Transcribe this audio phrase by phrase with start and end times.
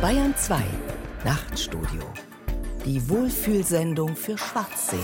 [0.00, 0.62] Bayern 2
[1.26, 2.00] Nachtstudio.
[2.86, 4.98] Die Wohlfühlsendung für Schwarzseher.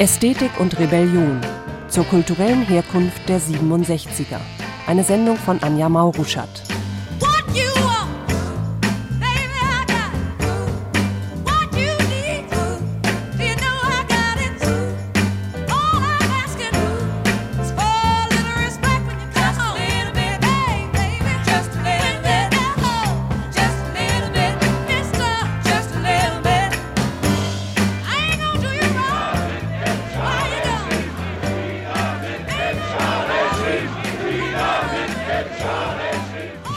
[0.00, 1.40] Ästhetik und Rebellion
[1.86, 4.40] zur kulturellen Herkunft der 67er.
[4.88, 6.73] Eine Sendung von Anja Mauruschat.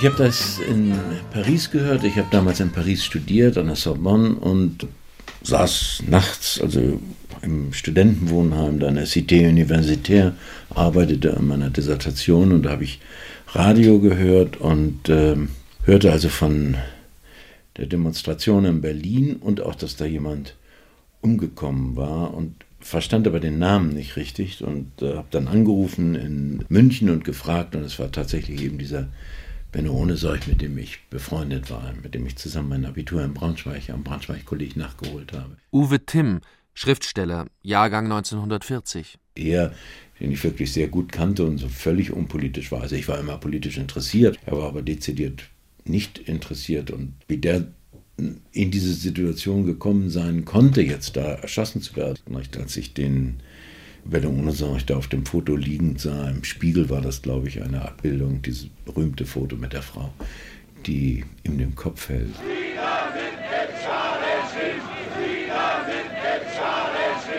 [0.08, 0.94] Habe das in
[1.32, 2.06] Paris gehört.
[2.06, 4.88] Ich habe damals in Paris studiert, an der Sorbonne und
[5.44, 7.02] saß nachts, also
[7.42, 10.34] im Studentenwohnheim, da an der Cité Universitaire,
[10.70, 13.02] arbeitete an meiner Dissertation und da habe ich
[13.48, 15.36] Radio gehört und äh,
[15.84, 16.78] hörte also von
[17.76, 20.56] der Demonstration in Berlin und auch, dass da jemand
[21.20, 26.64] umgekommen war und verstand aber den Namen nicht richtig und äh, habe dann angerufen in
[26.70, 29.10] München und gefragt und es war tatsächlich eben dieser
[29.78, 33.92] Benno Ohnesorg, mit dem ich befreundet war, mit dem ich zusammen mein Abitur in Braunschweig
[33.92, 35.56] am Braunschweig-Kolleg nachgeholt habe.
[35.72, 36.40] Uwe Timm,
[36.74, 39.20] Schriftsteller, Jahrgang 1940.
[39.36, 39.76] Er,
[40.20, 42.82] den ich wirklich sehr gut kannte und so völlig unpolitisch war.
[42.82, 45.44] Also ich war immer politisch interessiert, er war aber dezidiert
[45.86, 46.90] nicht interessiert.
[46.90, 47.68] Und wie der
[48.18, 53.42] in diese Situation gekommen sein konnte, jetzt da erschossen zu werden, als ich den
[54.58, 56.30] Sorge da auf dem Foto liegend sah.
[56.30, 60.12] Im Spiegel war das, glaube ich, eine Abbildung, dieses berühmte Foto mit der Frau,
[60.86, 62.34] die ihm den Kopf hält.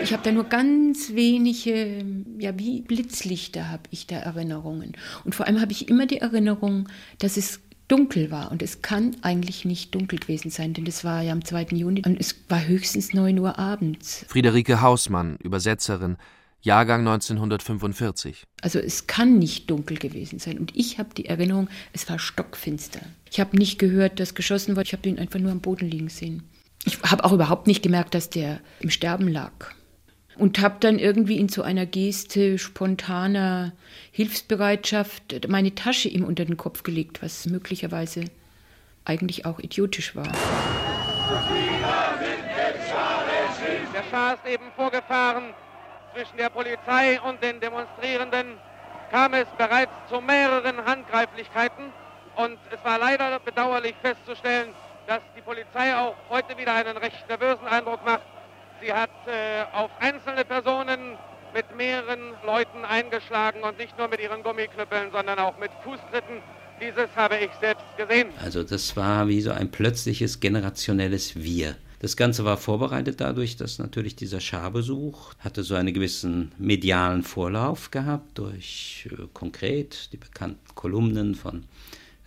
[0.03, 2.05] Ich habe da nur ganz wenige,
[2.39, 4.93] ja, wie Blitzlichter habe ich da Erinnerungen.
[5.25, 8.50] Und vor allem habe ich immer die Erinnerung, dass es dunkel war.
[8.50, 11.69] Und es kann eigentlich nicht dunkel gewesen sein, denn es war ja am 2.
[11.72, 14.25] Juni und es war höchstens 9 Uhr abends.
[14.28, 16.16] Friederike Hausmann, Übersetzerin,
[16.61, 18.45] Jahrgang 1945.
[18.63, 20.59] Also es kann nicht dunkel gewesen sein.
[20.59, 23.01] Und ich habe die Erinnerung, es war stockfinster.
[23.31, 24.87] Ich habe nicht gehört, dass geschossen wurde.
[24.87, 26.43] Ich habe ihn einfach nur am Boden liegen sehen.
[26.85, 29.53] Ich habe auch überhaupt nicht gemerkt, dass der im Sterben lag.
[30.37, 33.73] Und habe dann irgendwie in so einer Geste spontaner
[34.13, 38.25] Hilfsbereitschaft meine Tasche ihm unter den Kopf gelegt, was möglicherweise
[39.05, 40.31] eigentlich auch idiotisch war.
[43.95, 45.55] Der Schar ist eben vorgefahren
[46.15, 48.59] zwischen der Polizei und den Demonstrierenden
[49.11, 51.93] kam es bereits zu mehreren Handgreiflichkeiten
[52.37, 54.71] und es war leider bedauerlich festzustellen,
[55.07, 58.23] dass die Polizei auch heute wieder einen recht nervösen Eindruck macht.
[58.81, 61.17] Sie hat äh, auf einzelne Personen
[61.55, 66.43] mit mehreren Leuten eingeschlagen und nicht nur mit ihren Gummiknüppeln, sondern auch mit Fußtritten.
[66.81, 68.29] Dieses habe ich selbst gesehen.
[68.45, 71.75] Also das war wie so ein plötzliches generationelles Wir.
[72.00, 77.91] Das Ganze war vorbereitet dadurch, dass natürlich dieser Scharbesuch hatte so einen gewissen medialen Vorlauf
[77.91, 81.64] gehabt durch äh, konkret die bekannten Kolumnen von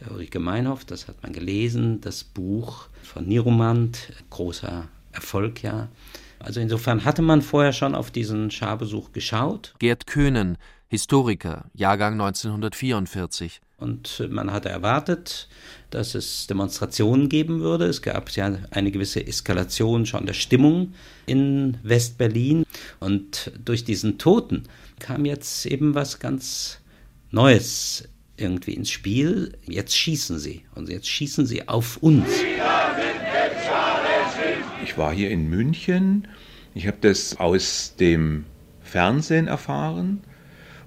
[0.02, 5.88] äh, Ulrike Meinhoff, das hat man gelesen, das Buch von Niromant, großer Erfolg ja.
[6.40, 9.76] Also insofern hatte man vorher schon auf diesen Scharbesuch geschaut.
[9.80, 10.58] Gerd Köhnen,
[10.88, 13.62] Historiker, Jahrgang 1944.
[13.82, 15.50] Und man hatte erwartet,
[15.90, 17.86] dass es Demonstrationen geben würde.
[17.86, 20.94] Es gab ja eine gewisse Eskalation schon der Stimmung
[21.26, 22.64] in West-Berlin.
[23.00, 24.64] Und durch diesen Toten
[25.00, 26.78] kam jetzt eben was ganz
[27.32, 29.58] Neues irgendwie ins Spiel.
[29.66, 30.64] Jetzt schießen sie.
[30.76, 32.28] Und jetzt schießen sie auf uns.
[34.84, 36.28] Ich war hier in München.
[36.76, 38.46] Ich habe das aus dem
[38.84, 40.22] Fernsehen erfahren.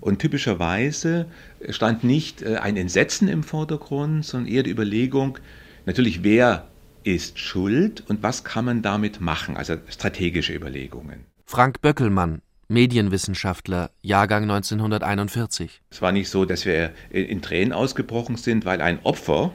[0.05, 1.25] Und typischerweise
[1.71, 5.39] stand nicht äh, ein Entsetzen im Vordergrund, sondern eher die Überlegung,
[5.87, 6.67] natürlich, wer
[7.05, 11.25] ist schuld und was kann man damit machen, also strategische Überlegungen.
[11.47, 15.81] Frank Böckelmann, Medienwissenschaftler, Jahrgang 1941.
[15.89, 19.55] Es war nicht so, dass wir in Tränen ausgebrochen sind, weil ein Opfer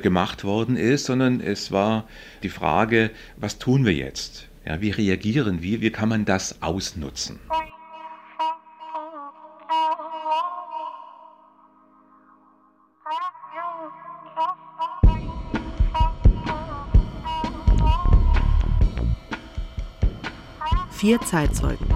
[0.00, 2.08] gemacht worden ist, sondern es war
[2.42, 4.48] die Frage, was tun wir jetzt?
[4.64, 5.82] Ja, wie reagieren wir?
[5.82, 7.38] Wie kann man das ausnutzen?
[21.04, 21.86] Vier Zeitzeugen.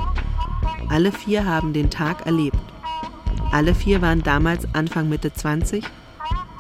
[0.90, 2.58] Alle vier haben den Tag erlebt.
[3.52, 5.82] Alle vier waren damals Anfang Mitte 20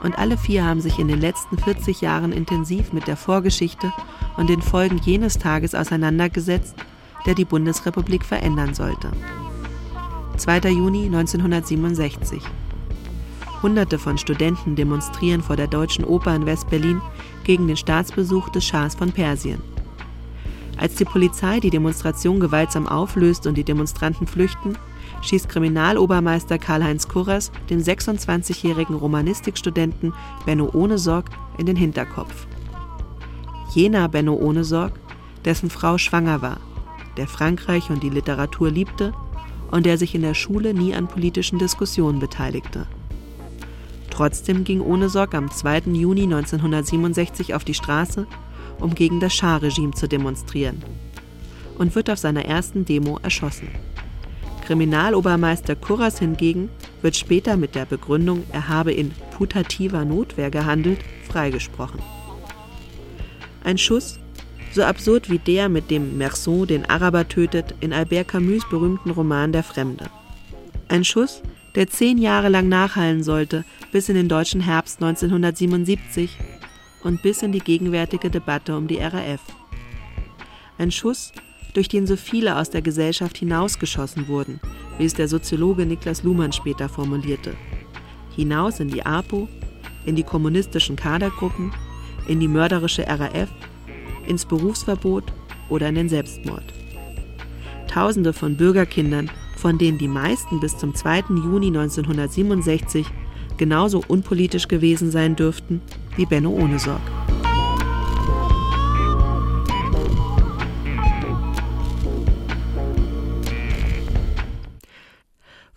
[0.02, 3.92] und alle vier haben sich in den letzten 40 Jahren intensiv mit der Vorgeschichte
[4.38, 6.74] und den Folgen jenes Tages auseinandergesetzt,
[7.26, 9.10] der die Bundesrepublik verändern sollte.
[10.38, 10.70] 2.
[10.70, 12.40] Juni 1967.
[13.60, 17.00] Hunderte von Studenten demonstrieren vor der Deutschen Oper in West-Berlin
[17.42, 19.60] gegen den Staatsbesuch des Schahs von Persien.
[20.76, 24.78] Als die Polizei die Demonstration gewaltsam auflöst und die Demonstranten flüchten,
[25.22, 30.12] schießt Kriminalobermeister Karl-Heinz Kurras dem 26-jährigen Romanistikstudenten
[30.46, 32.46] Benno Ohnesorg in den Hinterkopf.
[33.74, 34.92] Jener Benno Ohnesorg,
[35.44, 36.58] dessen Frau schwanger war,
[37.16, 39.12] der Frankreich und die Literatur liebte
[39.70, 42.86] und der sich in der Schule nie an politischen Diskussionen beteiligte.
[44.10, 45.92] Trotzdem ging Ohnesorg am 2.
[45.92, 48.26] Juni 1967 auf die Straße,
[48.80, 50.82] um gegen das Schah-Regime zu demonstrieren
[51.78, 53.68] und wird auf seiner ersten Demo erschossen.
[54.66, 56.68] Kriminalobermeister Kurras hingegen
[57.00, 60.98] wird später mit der Begründung, er habe in putativer Notwehr gehandelt,
[61.30, 62.00] freigesprochen.
[63.64, 64.18] Ein Schuss,
[64.74, 69.52] so absurd wie der, mit dem Merceau den Araber tötet, in Albert Camus' berühmten Roman
[69.52, 70.10] Der Fremde.
[70.88, 71.42] Ein Schuss,
[71.74, 76.36] der zehn Jahre lang nachhallen sollte, bis in den deutschen Herbst 1977
[77.04, 79.40] und bis in die gegenwärtige Debatte um die RAF.
[80.78, 81.32] Ein Schuss,
[81.74, 84.60] durch den so viele aus der Gesellschaft hinausgeschossen wurden,
[84.98, 87.54] wie es der Soziologe Niklas Luhmann später formulierte.
[88.34, 89.48] Hinaus in die APO,
[90.04, 91.72] in die kommunistischen Kadergruppen,
[92.26, 93.48] in die mörderische RAF,
[94.28, 95.24] ins Berufsverbot
[95.68, 96.64] oder in den Selbstmord.
[97.88, 101.24] Tausende von Bürgerkindern, von denen die meisten bis zum 2.
[101.30, 103.06] Juni 1967
[103.56, 105.80] genauso unpolitisch gewesen sein dürften
[106.16, 107.00] wie Benno Ohnesorg.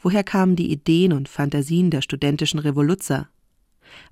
[0.04, 3.30] Woher kamen die Ideen und Fantasien der studentischen Revoluzzer?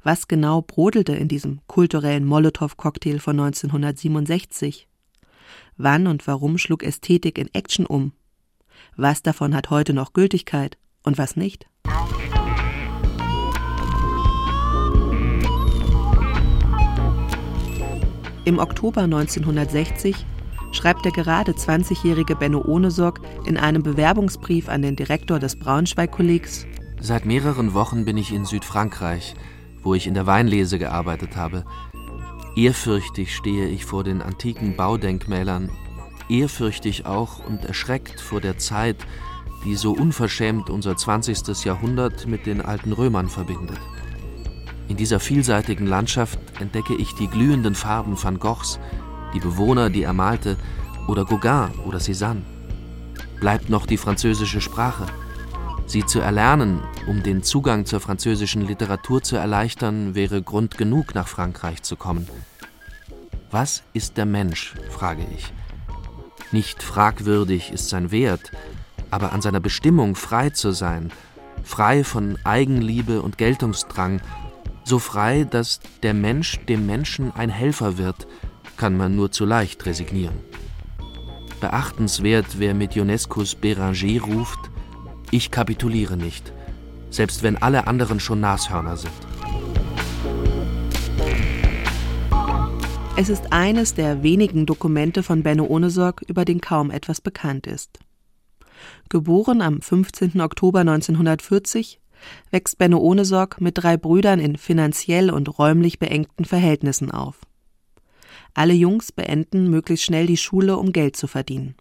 [0.04, 4.88] Was genau brodelte in diesem kulturellen Molotow-Cocktail von 1967?
[5.78, 8.14] Wann und warum schlug Ästhetik in Action um?
[8.96, 11.68] Was davon hat heute noch Gültigkeit und was nicht?
[18.46, 20.26] Im Oktober 1960
[20.72, 26.66] schreibt der gerade 20-jährige Benno Ohnesorg in einem Bewerbungsbrief an den Direktor des Braunschweig-Kollegs
[27.02, 29.34] Seit mehreren Wochen bin ich in Südfrankreich,
[29.84, 31.66] wo ich in der Weinlese gearbeitet habe.
[32.56, 35.70] Ehrfürchtig stehe ich vor den antiken Baudenkmälern,
[36.30, 38.98] ehrfürchtig auch und erschreckt vor der Zeit,
[39.66, 41.66] die so unverschämt unser 20.
[41.66, 43.80] Jahrhundert mit den alten Römern verbindet.
[44.88, 48.80] In dieser vielseitigen Landschaft entdecke ich die glühenden Farben van Goghs,
[49.34, 50.58] die Bewohner, die er malte,
[51.08, 52.42] oder Gauguin oder Cézanne.
[53.40, 55.06] Bleibt noch die französische Sprache.
[55.90, 61.28] Sie zu erlernen, um den Zugang zur französischen Literatur zu erleichtern, wäre Grund genug, nach
[61.28, 62.30] Frankreich zu kommen.
[63.50, 65.52] Was ist der Mensch, frage ich.
[66.52, 68.52] Nicht fragwürdig ist sein Wert,
[69.10, 71.12] aber an seiner Bestimmung frei zu sein,
[71.64, 74.22] frei von Eigenliebe und Geltungsdrang,
[74.84, 78.28] so frei, dass der Mensch dem Menschen ein Helfer wird,
[78.78, 80.38] kann man nur zu leicht resignieren.
[81.60, 84.70] Beachtenswert, wer mit Ionescos Béranger ruft,
[85.32, 86.52] ich kapituliere nicht,
[87.10, 89.14] selbst wenn alle anderen schon Nashörner sind.
[93.16, 98.00] Es ist eines der wenigen Dokumente von Benno Ohnesorg, über den kaum etwas bekannt ist.
[99.10, 100.40] Geboren am 15.
[100.40, 102.00] Oktober 1940,
[102.52, 107.42] wächst Benno Ohnesorg mit drei Brüdern in finanziell und räumlich beengten Verhältnissen auf.
[108.54, 111.76] Alle Jungs beenden möglichst schnell die Schule, um Geld zu verdienen.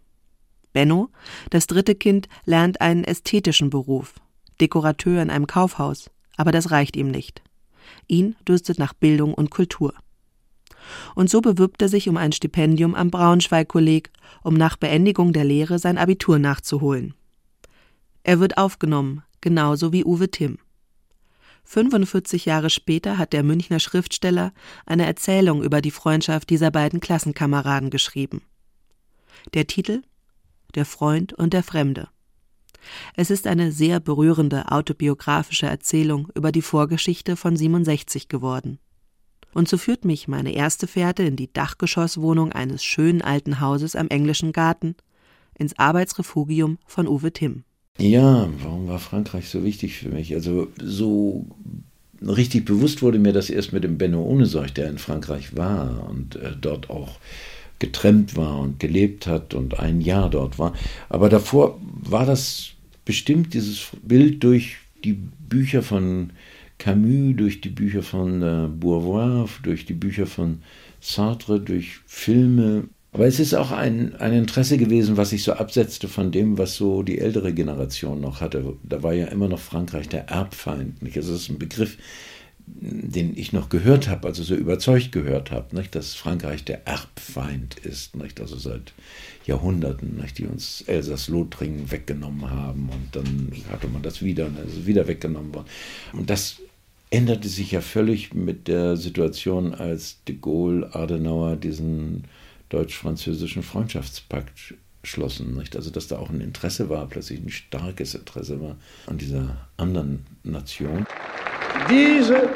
[0.73, 1.11] Benno,
[1.51, 4.15] das dritte Kind, lernt einen ästhetischen Beruf,
[4.61, 7.43] Dekorateur in einem Kaufhaus, aber das reicht ihm nicht.
[8.07, 9.95] Ihn dürstet nach Bildung und Kultur.
[11.15, 14.11] Und so bewirbt er sich um ein Stipendium am Braunschweig-Kolleg,
[14.43, 17.15] um nach Beendigung der Lehre sein Abitur nachzuholen.
[18.23, 20.59] Er wird aufgenommen, genauso wie Uwe Timm.
[21.65, 24.53] 45 Jahre später hat der Münchner Schriftsteller
[24.87, 28.43] eine Erzählung über die Freundschaft dieser beiden Klassenkameraden geschrieben.
[29.53, 30.03] Der Titel
[30.75, 32.09] Der Freund und der Fremde.
[33.15, 38.79] Es ist eine sehr berührende autobiografische Erzählung über die Vorgeschichte von 67 geworden.
[39.55, 44.09] Und so führt mich meine erste Fährte in die Dachgeschosswohnung eines schönen alten Hauses am
[44.09, 44.95] englischen Garten,
[45.59, 47.65] ins Arbeitsrefugium von Uwe Timm.
[47.99, 50.35] Ja, warum war Frankreich so wichtig für mich?
[50.35, 51.47] Also so
[52.23, 56.37] richtig bewusst wurde mir das erst mit dem Benno Ohnesorg, der in Frankreich war und
[56.37, 57.19] äh, dort auch
[57.79, 60.75] getrennt war und gelebt hat und ein Jahr dort war.
[61.09, 62.71] Aber davor war das
[63.05, 66.31] bestimmt dieses Bild durch die Bücher von
[66.79, 70.61] Camus, durch die Bücher von äh, Bourvois, durch die Bücher von
[71.01, 76.09] Sartre, durch Filme Aber es ist auch ein, ein Interesse gewesen, was sich so absetzte
[76.09, 78.77] von dem, was so die ältere Generation noch hatte.
[78.83, 81.03] Da war ja immer noch Frankreich der Erbfeind.
[81.03, 81.17] Nicht?
[81.17, 81.97] Also das ist ein Begriff,
[82.81, 87.79] den ich noch gehört habe, also so überzeugt gehört habe, nicht, dass Frankreich der Erbfeind
[87.79, 88.93] ist, nicht, also seit
[89.47, 95.09] Jahrhunderten, nicht, die uns Elsass-Lothringen weggenommen haben und dann hatte man das wieder, also wieder
[95.09, 95.69] weggenommen worden.
[96.13, 96.59] Und das
[97.11, 102.25] änderte sich ja völlig mit der Situation, als de Gaulle, Adenauer diesen
[102.69, 105.57] deutsch-französischen Freundschaftspakt schlossen.
[105.57, 105.77] Nicht?
[105.77, 110.27] Also dass da auch ein Interesse war, plötzlich ein starkes Interesse war an dieser anderen
[110.43, 111.07] Nation.
[111.91, 112.49] Diese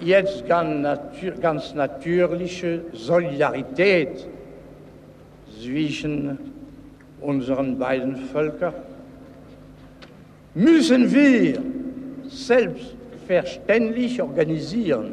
[0.00, 4.26] jetzt ganz, natür ganz natürliche Solidarität
[5.60, 6.38] zwischen
[7.20, 8.74] unseren beiden Völkern
[10.54, 11.62] müssen wir
[12.28, 15.12] selbstverständlich organisieren.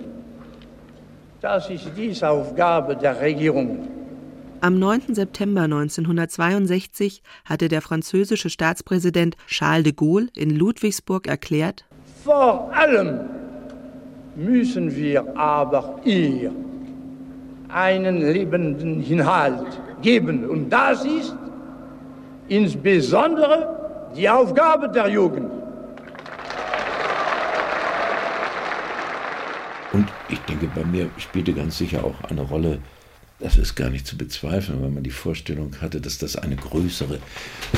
[1.41, 3.87] Das ist die Aufgabe der Regierung.
[4.61, 5.15] Am 9.
[5.15, 11.85] September 1962 hatte der französische Staatspräsident Charles de Gaulle in Ludwigsburg erklärt,
[12.23, 13.19] vor allem
[14.35, 16.51] müssen wir aber ihr
[17.69, 20.47] einen lebenden Inhalt geben.
[20.49, 21.35] Und das ist
[22.47, 25.51] insbesondere die Aufgabe der Jugend.
[29.91, 32.79] Und ich denke, bei mir spielte ganz sicher auch eine Rolle,
[33.39, 37.19] das ist gar nicht zu bezweifeln, weil man die Vorstellung hatte, dass das eine größere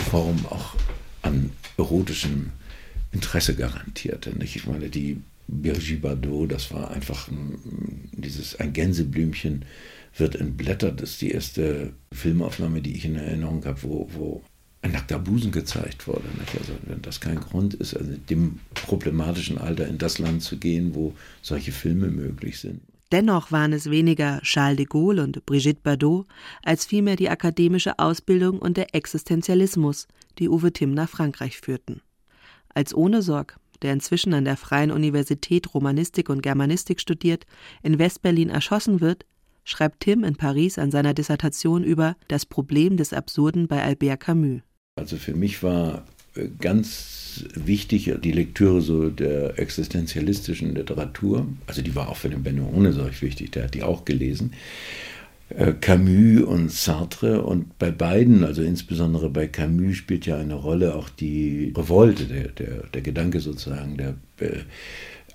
[0.10, 0.76] Form auch
[1.22, 2.52] an erotischem
[3.12, 4.38] Interesse garantierte.
[4.38, 4.56] Nicht?
[4.56, 9.66] Ich meine, die Birgi Bardot, das war einfach ein, dieses, ein Gänseblümchen
[10.18, 11.02] wird entblättert.
[11.02, 14.44] Das ist die erste Filmaufnahme, die ich in Erinnerung habe, wo, wo
[14.82, 16.28] ein nackter Busen gezeigt wurde.
[16.40, 16.58] Nicht?
[16.58, 20.96] Also wenn das kein Grund ist, also dem problematischen Alter in das Land zu gehen,
[20.96, 22.82] wo solche Filme möglich sind.
[23.12, 26.28] Dennoch waren es weniger Charles de Gaulle und Brigitte Bardot
[26.64, 30.08] als vielmehr die akademische Ausbildung und der Existenzialismus,
[30.40, 32.02] die Uwe Timm nach Frankreich führten.
[32.74, 37.46] Als Ohnesorg, der inzwischen an der Freien Universität Romanistik und Germanistik studiert,
[37.84, 39.26] in Westberlin erschossen wird,
[39.64, 44.62] schreibt Tim in Paris an seiner Dissertation über das Problem des Absurden bei Albert Camus.
[44.96, 51.48] Also für mich war äh, ganz wichtig die Lektüre so der existenzialistischen Literatur.
[51.66, 54.54] Also die war auch für den Benno Ohnesorg wichtig, der hat die auch gelesen.
[55.58, 60.96] Äh, Camus und Sartre und bei beiden, also insbesondere bei Camus, spielt ja eine Rolle
[60.96, 64.60] auch die Revolte, der, der, der Gedanke sozusagen, der äh,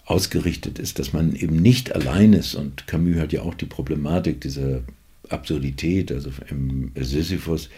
[0.07, 2.55] ausgerichtet ist, dass man eben nicht allein ist.
[2.55, 4.83] Und Camus hat ja auch die Problematik dieser
[5.29, 7.69] Absurdität, also im Sisyphus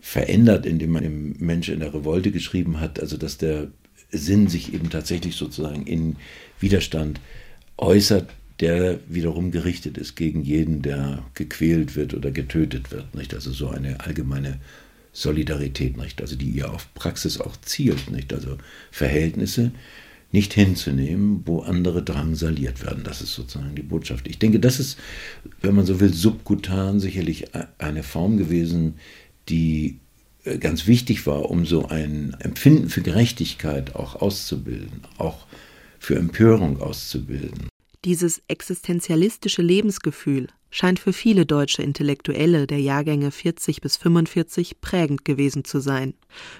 [0.00, 3.68] verändert, indem man im Mensch in der Revolte geschrieben hat, also dass der
[4.10, 6.16] Sinn sich eben tatsächlich sozusagen in
[6.60, 7.20] Widerstand
[7.78, 8.28] äußert
[8.62, 13.12] der wiederum gerichtet ist gegen jeden, der gequält wird oder getötet wird.
[13.14, 13.34] Nicht?
[13.34, 14.60] Also so eine allgemeine
[15.12, 16.20] Solidarität, nicht?
[16.22, 18.10] also die ihr auf Praxis auch zielt.
[18.12, 18.32] Nicht?
[18.32, 18.58] Also
[18.92, 19.72] Verhältnisse
[20.30, 23.02] nicht hinzunehmen, wo andere drangsaliert werden.
[23.02, 24.28] Das ist sozusagen die Botschaft.
[24.28, 24.96] Ich denke, das ist,
[25.60, 27.46] wenn man so will, subkutan sicherlich
[27.78, 28.94] eine Form gewesen,
[29.48, 29.98] die
[30.44, 35.46] äh, ganz wichtig war, um so ein Empfinden für Gerechtigkeit auch auszubilden, auch
[35.98, 37.71] für Empörung auszubilden.
[38.04, 45.64] Dieses existenzialistische Lebensgefühl scheint für viele deutsche Intellektuelle der Jahrgänge 40 bis 45 prägend gewesen
[45.64, 46.14] zu sein.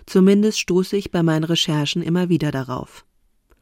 [0.06, 3.04] Zumindest stoße ich bei meinen Recherchen immer wieder darauf.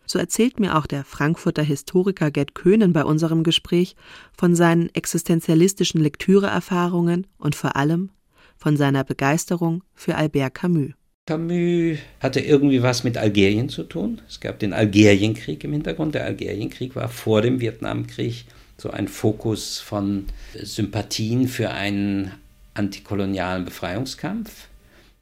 [0.05, 3.95] So erzählt mir auch der Frankfurter Historiker Gerd Köhnen bei unserem Gespräch
[4.37, 8.11] von seinen existenzialistischen Lektüreerfahrungen und vor allem
[8.57, 11.00] von seiner Begeisterung für Albert Camus.
[11.27, 14.21] Camus hatte irgendwie was mit Algerien zu tun.
[14.29, 16.15] Es gab den Algerienkrieg im Hintergrund.
[16.15, 18.47] Der Algerienkrieg war vor dem Vietnamkrieg
[18.77, 22.33] so ein Fokus von Sympathien für einen
[22.75, 24.67] antikolonialen Befreiungskampf.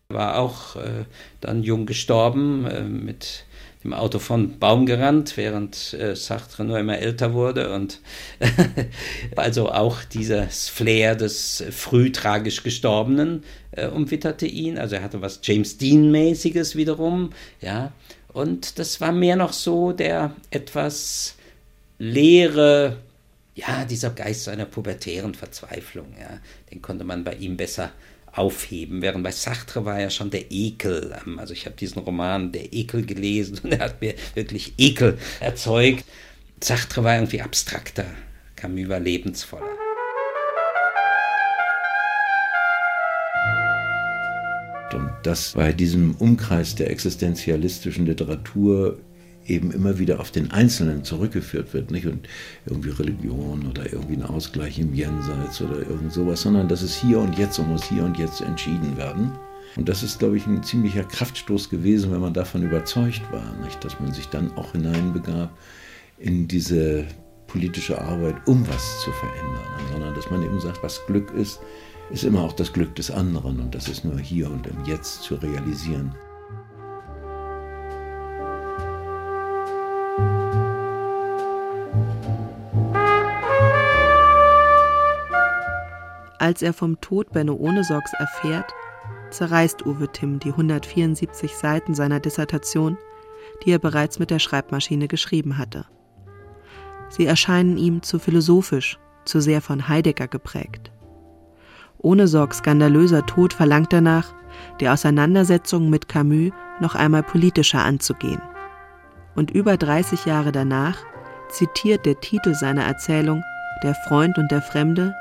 [0.08, 1.04] War auch äh,
[1.42, 3.44] dann jung gestorben äh, mit
[3.84, 8.00] dem Auto von Baum gerannt, während äh, Sartre nur immer älter wurde und
[9.36, 14.78] also auch dieses Flair des früh tragisch Gestorbenen äh, umwitterte ihn.
[14.78, 17.30] Also er hatte was James Dean-mäßiges wiederum,
[17.60, 17.92] ja.
[18.32, 21.36] Und das war mehr noch so der etwas
[21.98, 22.98] leere,
[23.54, 26.40] ja, dieser Geist seiner pubertären Verzweiflung, ja.
[26.72, 27.92] Den konnte man bei ihm besser
[28.32, 31.16] aufheben, während bei Sartre war ja schon der Ekel.
[31.24, 35.18] Ähm, also ich habe diesen Roman Der Ekel gelesen und er hat mir wirklich Ekel
[35.40, 36.04] erzeugt.
[36.62, 38.04] Sartre war irgendwie abstrakter,
[38.56, 39.66] Camus war lebensvoller.
[44.92, 48.98] Und das bei diesem Umkreis der existenzialistischen Literatur
[49.48, 52.06] eben immer wieder auf den Einzelnen zurückgeführt wird, nicht?
[52.06, 52.28] Und
[52.66, 57.18] irgendwie Religion oder irgendwie ein Ausgleich im Jenseits oder irgend sowas, sondern das ist hier
[57.18, 59.32] und jetzt und muss hier und jetzt entschieden werden.
[59.76, 63.84] Und das ist, glaube ich, ein ziemlicher Kraftstoß gewesen, wenn man davon überzeugt war, nicht?
[63.84, 65.56] dass man sich dann auch hineinbegab
[66.18, 67.04] in diese
[67.46, 71.60] politische Arbeit, um was zu verändern, sondern dass man eben sagt, was Glück ist,
[72.10, 75.22] ist immer auch das Glück des anderen und das ist nur hier und im Jetzt
[75.22, 76.14] zu realisieren.
[86.48, 88.72] Als er vom Tod Benno Ohnesorgs erfährt,
[89.28, 92.96] zerreißt Uwe Timm die 174 Seiten seiner Dissertation,
[93.62, 95.84] die er bereits mit der Schreibmaschine geschrieben hatte.
[97.10, 100.90] Sie erscheinen ihm zu philosophisch, zu sehr von Heidegger geprägt.
[101.98, 104.32] Ohnesorgs skandalöser Tod verlangt danach,
[104.80, 108.40] die Auseinandersetzung mit Camus noch einmal politischer anzugehen.
[109.34, 110.96] Und über 30 Jahre danach
[111.50, 113.42] zitiert der Titel seiner Erzählung
[113.82, 115.14] Der Freund und der Fremde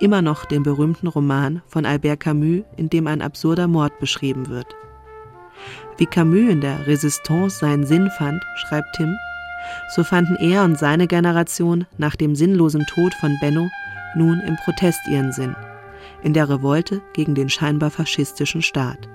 [0.00, 4.74] immer noch den berühmten Roman von Albert Camus, in dem ein absurder Mord beschrieben wird.
[5.98, 9.16] Wie Camus in der Resistance seinen Sinn fand, schreibt Tim,
[9.94, 13.68] so fanden er und seine Generation nach dem sinnlosen Tod von Benno
[14.14, 15.56] nun im Protest ihren Sinn,
[16.22, 19.08] in der Revolte gegen den scheinbar faschistischen Staat.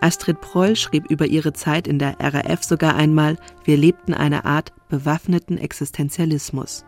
[0.00, 4.72] Astrid Preull schrieb über ihre Zeit in der RAF sogar einmal, wir lebten eine Art
[4.88, 6.84] bewaffneten Existenzialismus.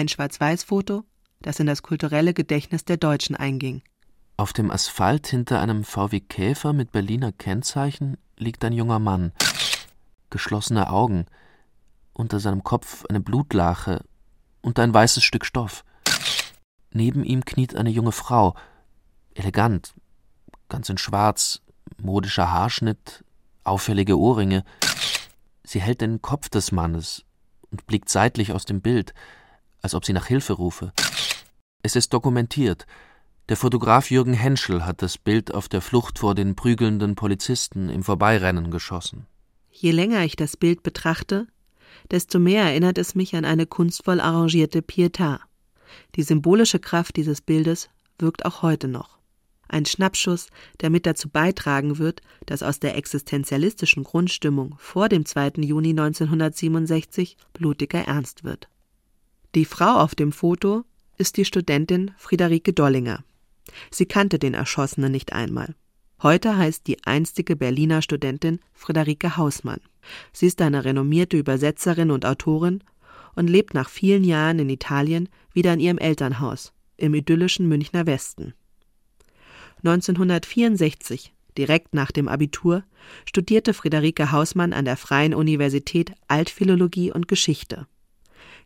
[0.00, 1.04] Ein Schwarz-Weiß-Foto,
[1.42, 3.82] das in das kulturelle Gedächtnis der Deutschen einging.
[4.36, 9.32] Auf dem Asphalt hinter einem VW Käfer mit Berliner Kennzeichen liegt ein junger Mann.
[10.30, 11.26] Geschlossene Augen,
[12.20, 14.04] unter seinem Kopf eine Blutlache
[14.60, 15.84] und ein weißes Stück Stoff.
[16.92, 18.54] Neben ihm kniet eine junge Frau,
[19.34, 19.94] elegant,
[20.68, 21.62] ganz in Schwarz,
[21.98, 23.24] modischer Haarschnitt,
[23.64, 24.64] auffällige Ohrringe.
[25.64, 27.24] Sie hält den Kopf des Mannes
[27.70, 29.14] und blickt seitlich aus dem Bild,
[29.80, 30.92] als ob sie nach Hilfe rufe.
[31.82, 32.86] Es ist dokumentiert.
[33.48, 38.02] Der Fotograf Jürgen Henschel hat das Bild auf der Flucht vor den prügelnden Polizisten im
[38.02, 39.26] Vorbeirennen geschossen.
[39.70, 41.46] Je länger ich das Bild betrachte,
[42.10, 45.40] desto mehr erinnert es mich an eine kunstvoll arrangierte Pietà.
[46.16, 49.18] Die symbolische Kraft dieses Bildes wirkt auch heute noch.
[49.68, 50.48] Ein Schnappschuss,
[50.80, 55.52] der mit dazu beitragen wird, dass aus der existenzialistischen Grundstimmung vor dem 2.
[55.58, 58.68] Juni 1967 blutiger Ernst wird.
[59.54, 60.84] Die Frau auf dem Foto
[61.18, 63.24] ist die Studentin Friederike Dollinger.
[63.90, 65.74] Sie kannte den Erschossenen nicht einmal.
[66.22, 69.80] Heute heißt die einstige Berliner Studentin Friederike Hausmann.
[70.32, 72.82] Sie ist eine renommierte Übersetzerin und Autorin
[73.34, 78.54] und lebt nach vielen Jahren in Italien wieder in ihrem Elternhaus im idyllischen Münchner Westen.
[79.78, 82.84] 1964, direkt nach dem Abitur,
[83.26, 87.86] studierte Friederike Hausmann an der Freien Universität Altphilologie und Geschichte.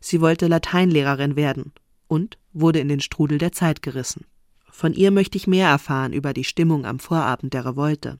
[0.01, 1.71] Sie wollte Lateinlehrerin werden
[2.07, 4.25] und wurde in den Strudel der Zeit gerissen.
[4.69, 8.19] Von ihr möchte ich mehr erfahren über die Stimmung am Vorabend der Revolte.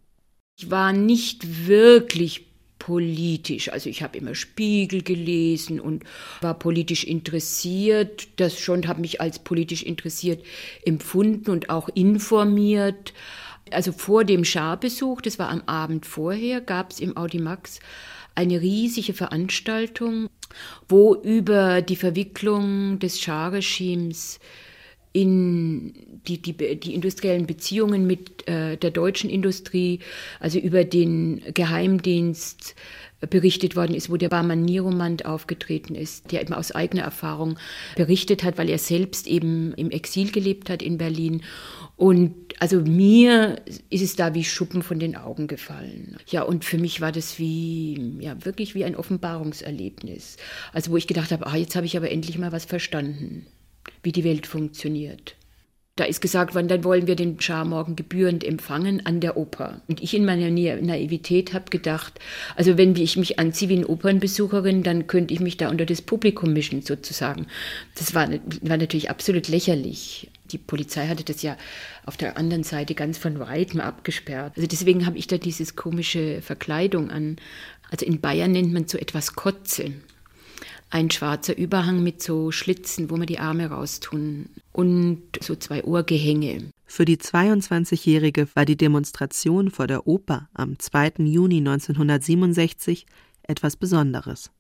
[0.57, 2.47] Ich war nicht wirklich
[2.79, 3.71] politisch.
[3.71, 6.03] Also ich habe immer Spiegel gelesen und
[6.41, 8.27] war politisch interessiert.
[8.37, 10.43] Das schon habe mich als politisch interessiert
[10.85, 13.13] empfunden und auch informiert.
[13.71, 17.79] Also vor dem Scharbesuch, das war am Abend vorher, gab es im Audimax
[18.35, 20.29] eine riesige Veranstaltung,
[20.87, 24.39] wo über die Verwicklung des Schah-Regimes
[25.15, 25.93] in
[26.27, 29.99] die, die, die industriellen Beziehungen mit äh, der deutschen Industrie,
[30.41, 32.75] also über den Geheimdienst
[33.29, 37.57] berichtet worden ist, wo der Barmann Nieromand aufgetreten ist, der eben aus eigener Erfahrung
[37.95, 41.41] berichtet hat, weil er selbst eben im Exil gelebt hat in Berlin
[41.95, 46.17] und also mir ist es da wie Schuppen von den Augen gefallen.
[46.27, 50.35] Ja, und für mich war das wie, ja, wirklich wie ein Offenbarungserlebnis.
[50.73, 53.47] Also wo ich gedacht habe, ah, jetzt habe ich aber endlich mal was verstanden,
[54.03, 55.35] wie die Welt funktioniert.
[55.97, 59.81] Da ist gesagt worden, dann wollen wir den Schah morgen gebührend empfangen an der Oper.
[59.87, 62.19] Und ich in meiner Naivität habe gedacht,
[62.57, 66.01] also wenn ich mich anziehe wie eine Opernbesucherin, dann könnte ich mich da unter das
[66.01, 67.47] Publikum mischen sozusagen.
[67.97, 70.29] Das war, war natürlich absolut lächerlich.
[70.51, 71.55] Die Polizei hatte das ja
[72.05, 74.51] auf der anderen Seite ganz von weitem abgesperrt.
[74.57, 77.37] Also deswegen habe ich da dieses komische Verkleidung an.
[77.89, 79.93] Also in Bayern nennt man so etwas Kotze
[80.95, 86.71] ein schwarzer Überhang mit so Schlitzen, wo man die Arme raustun und so zwei Ohrgehänge.
[86.85, 91.15] Für die 22-Jährige war die Demonstration vor der Oper am 2.
[91.17, 93.07] Juni 1967
[93.43, 94.51] etwas Besonderes.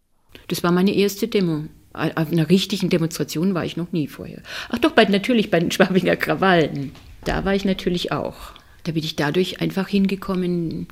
[0.49, 1.67] Das war meine erste Demo.
[1.93, 4.41] Auf einer richtigen Demonstration war ich noch nie vorher.
[4.67, 6.91] Ach doch, bei, natürlich bei den Schwabinger Krawallen.
[7.23, 8.51] Da war ich natürlich auch.
[8.83, 10.89] Da bin ich dadurch einfach hingekommen,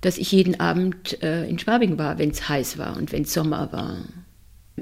[0.00, 3.32] dass ich jeden Abend äh, in Schwabing war, wenn es heiß war und wenn es
[3.32, 3.98] Sommer war.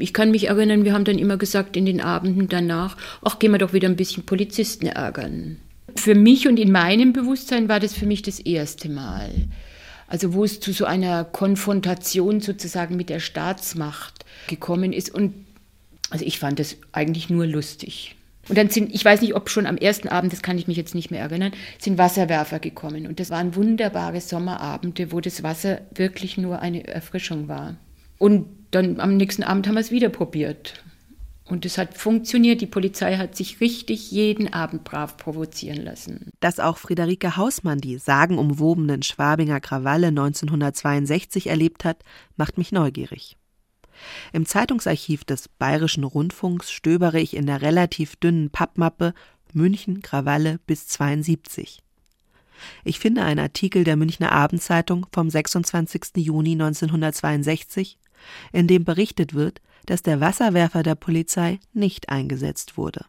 [0.00, 3.52] Ich kann mich erinnern, wir haben dann immer gesagt in den Abenden danach, ach, gehen
[3.52, 5.58] wir doch wieder ein bisschen Polizisten ärgern.
[5.96, 9.30] Für mich und in meinem Bewusstsein war das für mich das erste Mal.
[10.06, 15.14] Also wo es zu so einer Konfrontation sozusagen mit der Staatsmacht gekommen ist.
[15.14, 15.34] Und
[16.10, 18.14] also ich fand das eigentlich nur lustig.
[18.48, 20.78] Und dann sind, ich weiß nicht, ob schon am ersten Abend, das kann ich mich
[20.78, 23.06] jetzt nicht mehr erinnern, sind Wasserwerfer gekommen.
[23.06, 27.76] Und das waren wunderbare Sommerabende, wo das Wasser wirklich nur eine Erfrischung war.
[28.16, 30.82] Und dann am nächsten Abend haben wir es wieder probiert.
[31.44, 32.60] Und es hat funktioniert.
[32.60, 36.30] Die Polizei hat sich richtig jeden Abend brav provozieren lassen.
[36.40, 42.02] Dass auch Friederike Hausmann die sagenumwobenen Schwabinger Krawalle 1962 erlebt hat,
[42.36, 43.36] macht mich neugierig.
[44.32, 49.14] Im Zeitungsarchiv des Bayerischen Rundfunks stöbere ich in der relativ dünnen Pappmappe
[49.54, 51.82] München Krawalle bis 72.
[52.84, 56.16] Ich finde einen Artikel der Münchner Abendzeitung vom 26.
[56.16, 57.98] Juni 1962,
[58.52, 63.06] in dem berichtet wird, dass der Wasserwerfer der Polizei nicht eingesetzt wurde.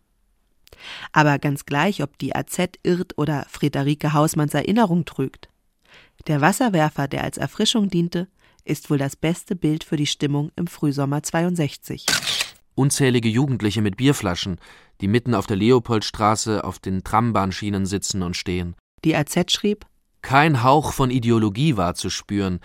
[1.12, 5.50] Aber ganz gleich, ob die AZ irrt oder Friederike Hausmanns Erinnerung trügt.
[6.28, 8.28] Der Wasserwerfer, der als Erfrischung diente,
[8.66, 12.06] ist wohl das beste Bild für die Stimmung im Frühsommer 62.
[12.76, 14.58] Unzählige Jugendliche mit Bierflaschen,
[15.02, 18.76] die mitten auf der Leopoldstraße auf den Trambahnschienen sitzen und stehen.
[19.04, 19.86] Die AZ schrieb:
[20.22, 22.60] Kein Hauch von Ideologie war zu spüren,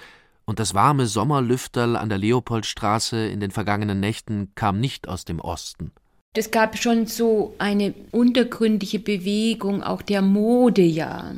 [0.45, 5.41] und das warme Sommerlüfterl an der Leopoldstraße in den vergangenen Nächten kam nicht aus dem
[5.41, 5.93] Osten.
[6.37, 11.33] Es gab schon so eine untergründige Bewegung auch der Mode, ja.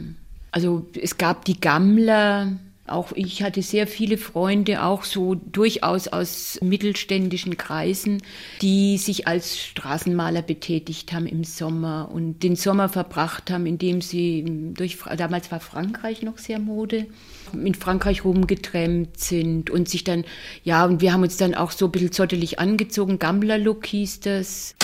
[0.51, 2.53] Also es gab die Gammler,
[2.89, 8.23] auch ich hatte sehr viele Freunde, auch so durchaus aus mittelständischen Kreisen,
[8.63, 14.45] die sich als Straßenmaler betätigt haben im Sommer und den Sommer verbracht haben, indem sie
[14.75, 17.07] durch, damals war Frankreich noch sehr Mode,
[17.53, 20.25] in Frankreich rumgetrennt sind und sich dann,
[20.65, 24.75] ja, und wir haben uns dann auch so ein bisschen zottelig angezogen, Gammler-Look hieß das.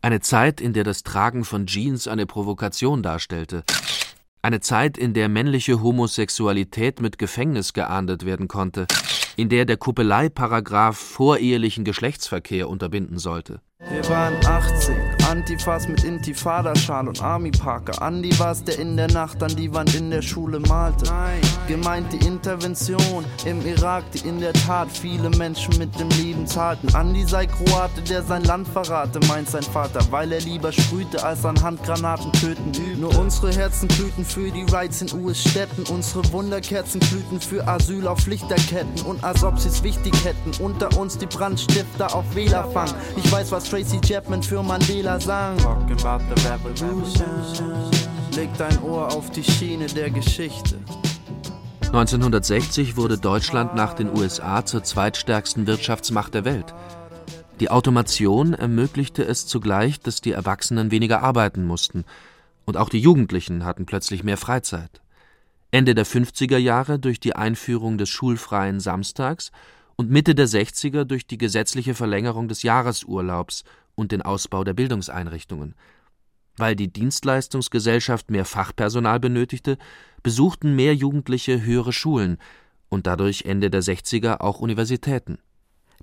[0.00, 3.64] Eine Zeit, in der das Tragen von Jeans eine Provokation darstellte.
[4.48, 8.86] Eine Zeit, in der männliche Homosexualität mit Gefängnis geahndet werden konnte,
[9.36, 13.60] in der der Kuppeleiparagraf vorehelichen Geschlechtsverkehr unterbinden sollte.
[13.90, 18.00] Wir waren 18, Antifas mit Intifada-Schal und Army-Parker.
[18.00, 21.04] Andi war's, der in der Nacht an die Wand in der Schule malte.
[21.04, 21.42] Nein.
[21.66, 26.94] Gemeint die Intervention im Irak, die in der Tat viele Menschen mit dem Leben zahlten.
[26.94, 31.44] Andi sei Kroate, der sein Land verrate, meint sein Vater, weil er lieber sprühte, als
[31.44, 32.98] an Handgranaten töten übte.
[32.98, 38.26] Nur unsere Herzen glühten für die Rights in US-Städten, unsere Wunderkerzen glühten für Asyl auf
[38.26, 39.02] Lichterketten.
[39.04, 42.88] Und als ob sie's wichtig hätten, unter uns die Brandstifter auf Wählerfang.
[43.16, 45.56] Ich weiß, was Tracy Chapman für Mandela sang.
[45.58, 47.26] Talking about the revolution.
[48.34, 50.76] Leg dein Ohr auf die Schiene der Geschichte.
[51.86, 56.74] 1960 wurde Deutschland nach den USA zur zweitstärksten Wirtschaftsmacht der Welt.
[57.60, 62.04] Die Automation ermöglichte es zugleich, dass die Erwachsenen weniger arbeiten mussten,
[62.66, 65.00] und auch die Jugendlichen hatten plötzlich mehr Freizeit.
[65.70, 69.50] Ende der 50er Jahre durch die Einführung des schulfreien Samstags
[69.96, 73.64] und Mitte der 60er durch die gesetzliche Verlängerung des Jahresurlaubs
[73.98, 75.74] und den Ausbau der Bildungseinrichtungen.
[76.56, 79.76] Weil die Dienstleistungsgesellschaft mehr Fachpersonal benötigte,
[80.22, 82.38] besuchten mehr Jugendliche höhere Schulen
[82.88, 85.38] und dadurch Ende der 60er auch Universitäten.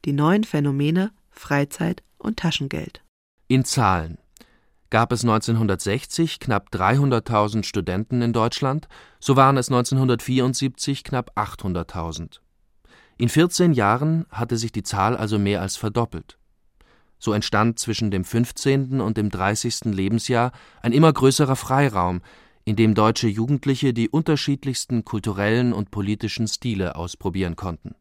[0.04, 3.02] Die neuen Phänomene Freizeit und Taschengeld.
[3.48, 4.18] In Zahlen
[4.90, 8.88] gab es 1960 knapp 300.000 Studenten in Deutschland,
[9.20, 12.40] so waren es 1974 knapp 800.000.
[13.18, 16.38] In 14 Jahren hatte sich die Zahl also mehr als verdoppelt.
[17.20, 19.02] So entstand zwischen dem 15.
[19.02, 19.86] und dem 30.
[19.86, 20.52] Lebensjahr
[20.82, 22.22] ein immer größerer Freiraum,
[22.66, 27.96] in dem deutsche Jugendliche die unterschiedlichsten kulturellen und politischen Stile ausprobieren konnten.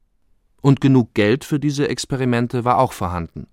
[0.62, 3.46] Und genug Geld für diese Experimente war auch vorhanden.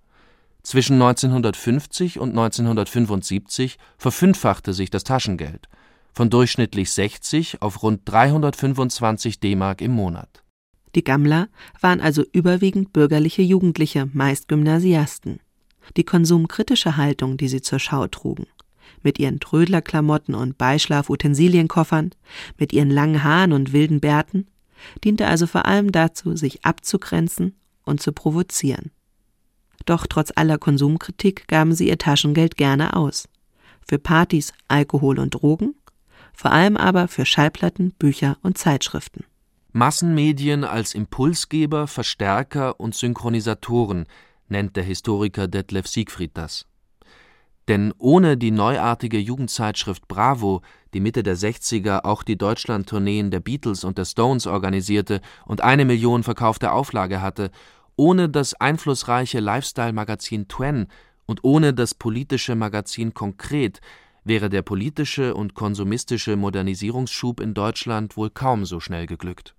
[0.62, 5.68] Zwischen 1950 und 1975 verfünffachte sich das Taschengeld
[6.12, 10.42] von durchschnittlich 60 auf rund 325 D-Mark im Monat.
[10.94, 11.48] Die Gammler
[11.80, 15.40] waren also überwiegend bürgerliche Jugendliche, meist Gymnasiasten.
[15.96, 18.46] Die konsumkritische Haltung, die sie zur Schau trugen,
[19.02, 22.10] mit ihren Trödlerklamotten und Beischlafutensilienkoffern,
[22.58, 24.46] mit ihren langen Haaren und wilden Bärten,
[25.04, 28.90] diente also vor allem dazu, sich abzugrenzen und zu provozieren.
[29.86, 33.28] Doch trotz aller Konsumkritik gaben sie ihr Taschengeld gerne aus.
[33.86, 35.74] Für Partys, Alkohol und Drogen
[36.32, 39.24] vor allem aber für Schallplatten, Bücher und Zeitschriften.
[39.72, 44.06] Massenmedien als Impulsgeber, Verstärker und Synchronisatoren
[44.48, 46.66] nennt der Historiker Detlef Siegfried das.
[47.68, 50.62] Denn ohne die neuartige Jugendzeitschrift Bravo,
[50.94, 55.84] die Mitte der 60er auch die Deutschlandtourneen der Beatles und der Stones organisierte und eine
[55.84, 57.50] Million verkaufte Auflage hatte,
[57.96, 60.88] ohne das einflussreiche Lifestyle-Magazin Twen
[61.26, 63.80] und ohne das politische Magazin Konkret
[64.24, 69.54] wäre der politische und konsumistische Modernisierungsschub in Deutschland wohl kaum so schnell geglückt.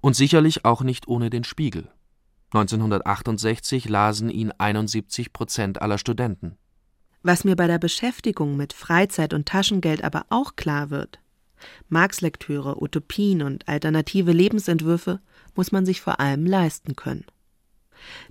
[0.00, 1.88] Und sicherlich auch nicht ohne den Spiegel.
[2.52, 6.56] 1968 lasen ihn 71 Prozent aller Studenten.
[7.22, 11.18] Was mir bei der Beschäftigung mit Freizeit und Taschengeld aber auch klar wird,
[11.88, 15.20] Marx-Lektüre, Utopien und alternative Lebensentwürfe
[15.54, 17.24] muss man sich vor allem leisten können.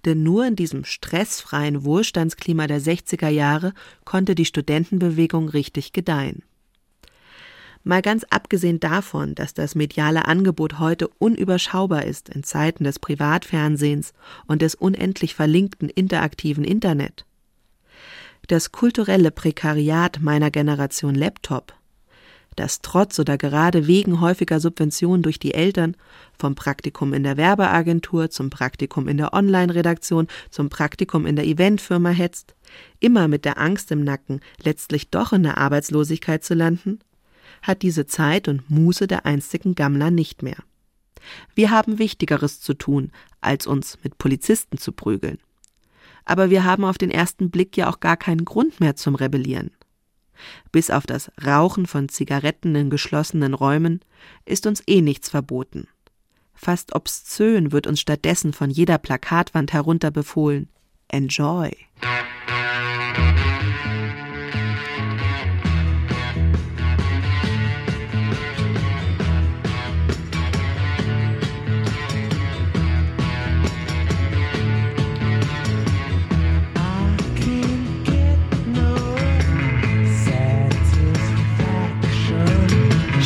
[0.05, 3.73] Denn nur in diesem stressfreien Wohlstandsklima der 60er Jahre
[4.03, 6.43] konnte die Studentenbewegung richtig gedeihen.
[7.87, 14.13] Mal ganz abgesehen davon, dass das mediale Angebot heute unüberschaubar ist in Zeiten des Privatfernsehens
[14.47, 17.27] und des unendlich verlinkten interaktiven Internet.
[18.47, 21.75] Das kulturelle Prekariat meiner Generation Laptop,
[22.55, 25.95] das trotz oder gerade wegen häufiger Subventionen durch die Eltern
[26.35, 32.09] vom Praktikum in der Werbeagentur zum Praktikum in der Online-Redaktion zum Praktikum in der Eventfirma
[32.09, 32.55] hetzt,
[32.99, 36.97] immer mit der Angst im Nacken, letztlich doch in der Arbeitslosigkeit zu landen,
[37.65, 40.57] hat diese Zeit und Muße der einstigen Gammler nicht mehr.
[41.55, 45.39] Wir haben Wichtigeres zu tun, als uns mit Polizisten zu prügeln.
[46.23, 49.71] Aber wir haben auf den ersten Blick ja auch gar keinen Grund mehr zum Rebellieren.
[50.71, 54.01] Bis auf das Rauchen von Zigaretten in geschlossenen Räumen
[54.45, 55.87] ist uns eh nichts verboten.
[56.53, 60.69] Fast obszön wird uns stattdessen von jeder Plakatwand herunter befohlen.
[61.07, 61.71] Enjoy.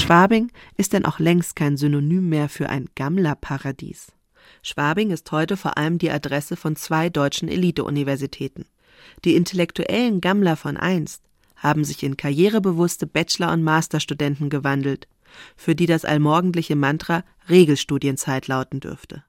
[0.09, 4.07] Schwabing ist denn auch längst kein Synonym mehr für ein Gammlerparadies.
[4.63, 8.65] Schwabing ist heute vor allem die Adresse von zwei deutschen Elite-Universitäten.
[9.23, 11.21] Die intellektuellen Gammler von einst
[11.57, 15.07] haben sich in karrierebewusste Bachelor- und Masterstudenten gewandelt,
[15.55, 19.23] für die das allmorgendliche Mantra Regelstudienzeit lauten dürfte.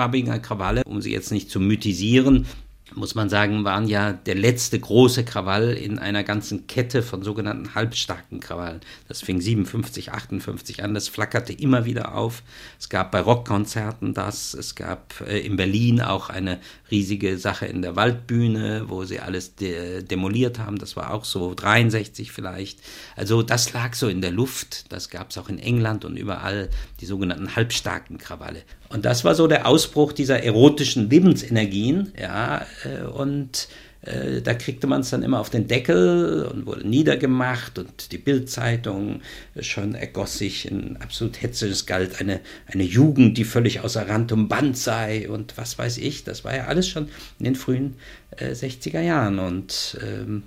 [0.00, 2.46] Schwabinger Krawalle, um sie jetzt nicht zu mythisieren,
[2.94, 7.74] muss man sagen, waren ja der letzte große Krawall in einer ganzen Kette von sogenannten
[7.74, 8.80] halbstarken Krawallen.
[9.08, 12.42] Das fing 57, 58 an, das flackerte immer wieder auf.
[12.78, 16.58] Es gab bei Rockkonzerten das, es gab äh, in Berlin auch eine
[16.90, 20.78] riesige Sache in der Waldbühne, wo sie alles de demoliert haben.
[20.78, 22.80] Das war auch so 63 vielleicht.
[23.16, 24.90] Also das lag so in der Luft.
[24.90, 28.62] Das gab es auch in England und überall, die sogenannten halbstarken Krawalle.
[28.90, 33.68] Und das war so der Ausbruch dieser erotischen Lebensenergien, ja, äh, und
[34.02, 38.18] äh, da kriegte man es dann immer auf den Deckel und wurde niedergemacht und die
[38.18, 39.20] Bildzeitung
[39.60, 44.48] schon ergoss sich in absolut hetzeres Galt eine, eine Jugend, die völlig außer Rand und
[44.48, 46.24] Band sei und was weiß ich.
[46.24, 47.96] Das war ja alles schon in den frühen
[48.38, 50.42] äh, 60er Jahren und ähm,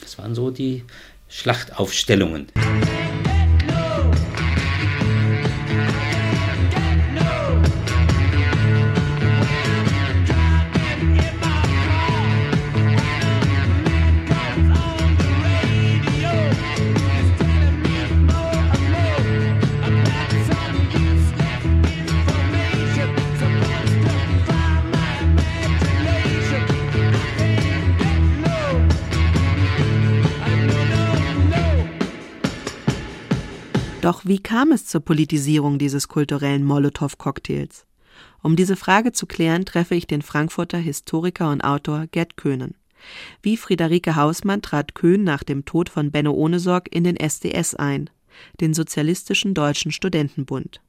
[0.00, 0.84] das waren so die
[1.28, 2.46] Schlachtaufstellungen.
[34.18, 37.86] Doch wie kam es zur Politisierung dieses kulturellen Molotow-Cocktails?
[38.42, 42.74] Um diese Frage zu klären, treffe ich den Frankfurter Historiker und Autor Gerd Köhnen.
[43.42, 48.10] Wie Friederike Hausmann trat Köhn nach dem Tod von Benno Ohnesorg in den SDS ein,
[48.60, 50.80] den Sozialistischen Deutschen Studentenbund.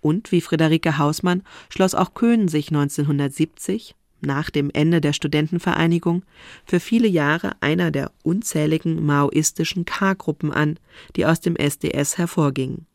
[0.00, 6.22] Und wie Friederike Hausmann schloss auch Köhn sich 1970, nach dem Ende der Studentenvereinigung
[6.64, 10.78] für viele Jahre einer der unzähligen maoistischen K-Gruppen an,
[11.16, 12.86] die aus dem SDS hervorgingen.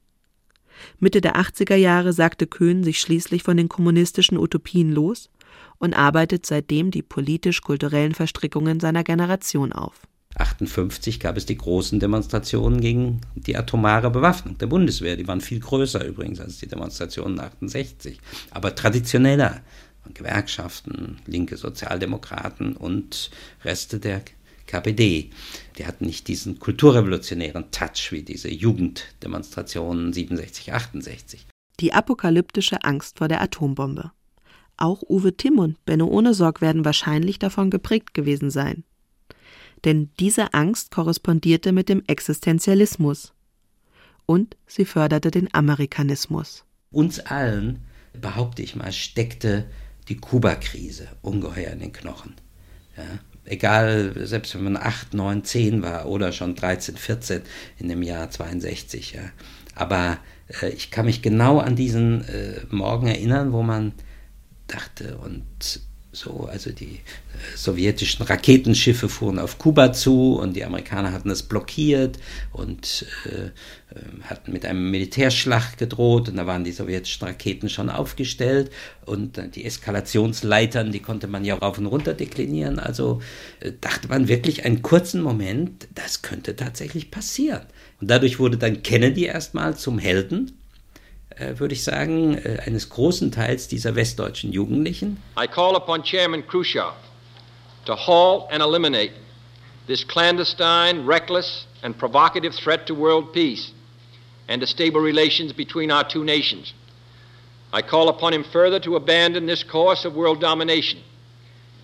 [1.00, 5.30] Mitte der 80er Jahre sagte Köhn sich schließlich von den kommunistischen Utopien los
[5.80, 10.08] und arbeitet seitdem die politisch-kulturellen Verstrickungen seiner Generation auf.
[10.40, 15.18] 1958 gab es die großen Demonstrationen gegen die atomare Bewaffnung der Bundeswehr.
[15.18, 18.20] Die waren viel größer übrigens als die Demonstrationen 68,
[18.52, 19.62] aber traditioneller.
[20.14, 23.32] Gewerkschaften, linke Sozialdemokraten und
[23.64, 24.22] Reste der
[24.68, 25.32] KPD.
[25.78, 31.48] Die hatten nicht diesen kulturrevolutionären Touch wie diese Jugenddemonstrationen 67, 68.
[31.80, 34.12] Die apokalyptische Angst vor der Atombombe.
[34.78, 38.84] Auch Uwe Timm und Benno Ohnesorg werden wahrscheinlich davon geprägt gewesen sein.
[39.86, 43.34] Denn diese Angst korrespondierte mit dem Existenzialismus.
[44.26, 46.66] Und sie förderte den Amerikanismus.
[46.92, 47.80] Uns allen,
[48.20, 49.66] behaupte ich mal, steckte
[50.10, 52.36] die Kuba-Krise ungeheuer in den Knochen.
[52.96, 57.42] Ja, egal, selbst wenn man 8, 9, 10 war oder schon 13, 14
[57.78, 59.14] in dem Jahr 62.
[59.14, 59.22] Ja.
[59.76, 60.18] Aber
[60.62, 63.94] äh, ich kann mich genau an diesen äh, Morgen erinnern, wo man
[64.68, 65.82] dachte und
[66.18, 71.44] so, also die äh, sowjetischen Raketenschiffe fuhren auf Kuba zu und die Amerikaner hatten es
[71.44, 72.18] blockiert
[72.52, 73.52] und äh,
[73.96, 78.72] äh, hatten mit einem Militärschlag gedroht und da waren die sowjetischen Raketen schon aufgestellt
[79.06, 82.80] und die Eskalationsleitern, die konnte man ja rauf und runter deklinieren.
[82.80, 83.22] Also
[83.60, 87.62] äh, dachte man wirklich einen kurzen Moment, das könnte tatsächlich passieren.
[88.02, 90.57] Und dadurch wurde dann Kennedy erstmal zum Helden
[91.40, 95.22] Äh, würde ich sagen, äh, eines großen Teils dieser westdeutschen Jugendlichen.
[95.40, 96.94] I call upon Chairman Khrushchev
[97.86, 99.12] to halt and eliminate
[99.86, 103.72] this clandestine, reckless and provocative threat to world peace
[104.48, 106.74] and to stable relations between our two nations.
[107.72, 111.02] I call upon him further to abandon this course of world domination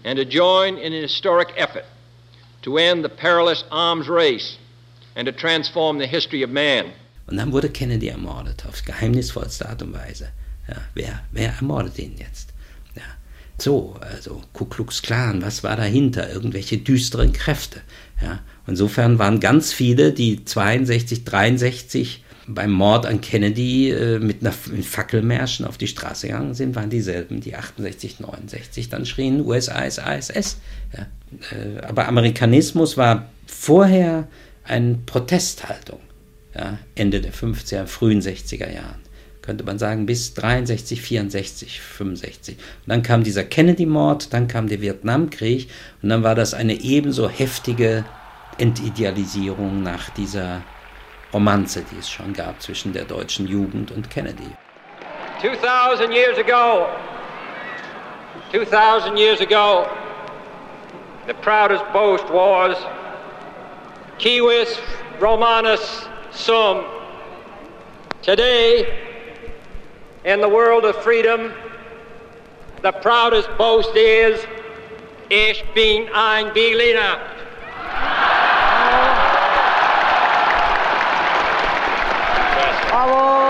[0.04, 1.86] and to join in an historic effort
[2.64, 4.58] to end the perilous arms race
[5.16, 6.92] and to transform the history of man.
[7.28, 10.30] Und dann wurde Kennedy ermordet, auf geheimnisvollste Art und Weise.
[10.68, 12.50] Ja, wer, wer ermordet ihn jetzt?
[12.96, 13.04] Ja.
[13.58, 16.32] So, also Ku Klux Klan, was war dahinter?
[16.32, 17.82] Irgendwelche düsteren Kräfte.
[18.22, 18.40] Ja.
[18.68, 24.86] Insofern waren ganz viele, die 62, 63 beim Mord an Kennedy äh, mit, einer, mit
[24.86, 30.00] Fackelmärschen auf die Straße gegangen sind, waren dieselben, die 68, 69 dann schrien USA ist
[30.00, 30.58] ASS.
[30.96, 31.08] Ja.
[31.58, 34.28] Äh, aber Amerikanismus war vorher
[34.66, 36.00] eine Protesthaltung
[36.56, 39.02] ja, Ende der 50er, frühen 60er Jahren.
[39.42, 42.58] Könnte man sagen, bis 63, 64, 65.
[42.58, 45.70] Und dann kam dieser Kennedy-Mord, dann kam der Vietnamkrieg
[46.02, 48.06] und dann war das eine ebenso heftige
[48.58, 50.62] Entidealisierung nach dieser
[51.34, 54.50] Romanze, die es schon gab zwischen der deutschen Jugend und Kennedy.
[55.42, 56.88] 2000 years ago,
[58.54, 59.86] 2000 years ago,
[61.28, 62.78] the proudest boast was
[64.20, 64.80] Kiwis
[65.20, 66.86] Romanus sum.
[68.22, 69.00] Today,
[70.26, 71.54] in the world of freedom,
[72.82, 74.46] the proudest boast is,
[75.30, 77.18] Ich bin ein Berliner.
[82.90, 83.43] Bravo!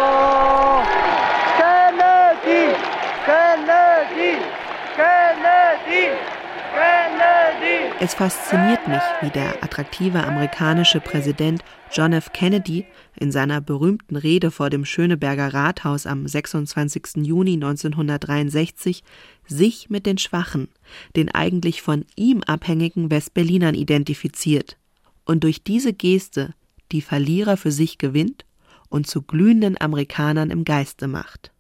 [8.06, 12.34] Es fasziniert mich, wie der attraktive amerikanische Präsident John F.
[12.34, 12.86] Kennedy
[13.16, 17.26] in seiner berühmten Rede vor dem Schöneberger Rathaus am 26.
[17.26, 19.06] Juni 1963
[19.48, 20.68] sich mit den Schwachen,
[21.16, 24.76] den eigentlich von ihm abhängigen Westberlinern identifiziert
[25.24, 26.54] und durch diese Geste
[26.92, 28.44] die Verlierer für sich gewinnt
[28.90, 31.54] und zu glühenden Amerikanern im Geiste macht.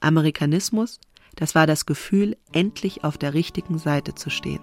[0.00, 0.98] Amerikanismus,
[1.36, 4.62] das war das Gefühl, endlich auf der richtigen Seite zu stehen.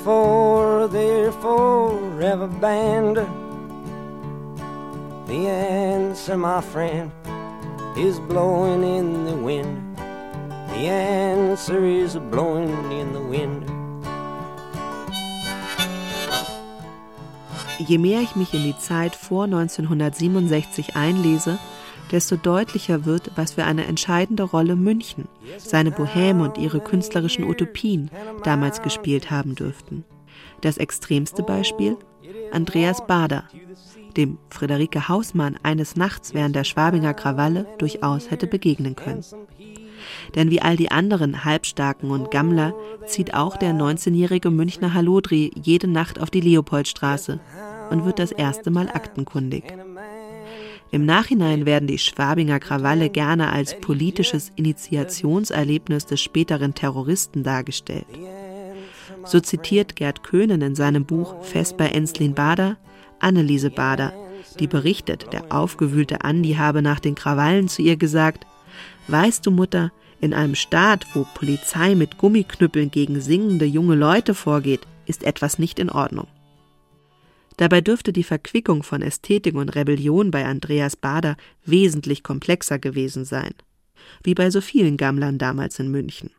[0.00, 3.16] before they're forever banned?
[5.26, 7.12] The answer, my friend,
[7.98, 9.98] is blowing in the wind.
[10.68, 13.66] The answer is blowing in the wind.
[17.78, 21.58] Je mehr ich mich in die Zeit vor 1967 einlese,
[22.10, 28.10] desto deutlicher wird, was für eine entscheidende Rolle München, seine Bohème und ihre künstlerischen Utopien
[28.44, 30.04] damals gespielt haben dürften.
[30.60, 31.96] Das extremste Beispiel?
[32.52, 33.44] Andreas Bader,
[34.16, 39.24] dem Friederike Hausmann eines Nachts während der Schwabinger Krawalle durchaus hätte begegnen können.
[40.34, 42.74] Denn wie all die anderen Halbstarken und Gammler
[43.06, 47.40] zieht auch der 19-jährige Münchner Hallodri jede Nacht auf die Leopoldstraße
[47.90, 49.64] und wird das erste Mal aktenkundig.
[50.92, 58.06] Im Nachhinein werden die Schwabinger Krawalle gerne als politisches Initiationserlebnis des späteren Terroristen dargestellt.
[59.24, 62.76] So zitiert Gerd Köhnen in seinem Buch Fest bei Enslin Bader
[63.20, 64.12] Anneliese Bader,
[64.58, 68.46] die berichtet, der aufgewühlte Andi habe nach den Krawallen zu ihr gesagt:
[69.08, 74.80] Weißt du, Mutter, in einem Staat, wo Polizei mit Gummiknüppeln gegen singende junge Leute vorgeht,
[75.06, 76.26] ist etwas nicht in Ordnung.
[77.60, 83.52] Dabei dürfte die Verquickung von Ästhetik und Rebellion bei Andreas Bader wesentlich komplexer gewesen sein.
[84.24, 86.30] Wie bei so vielen Gammlern damals in München.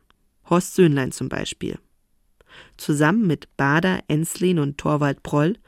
[0.50, 1.78] Horst Söhnlein zum Beispiel.
[2.76, 5.58] Zusammen mit Bader, Enslin und Torwald Proll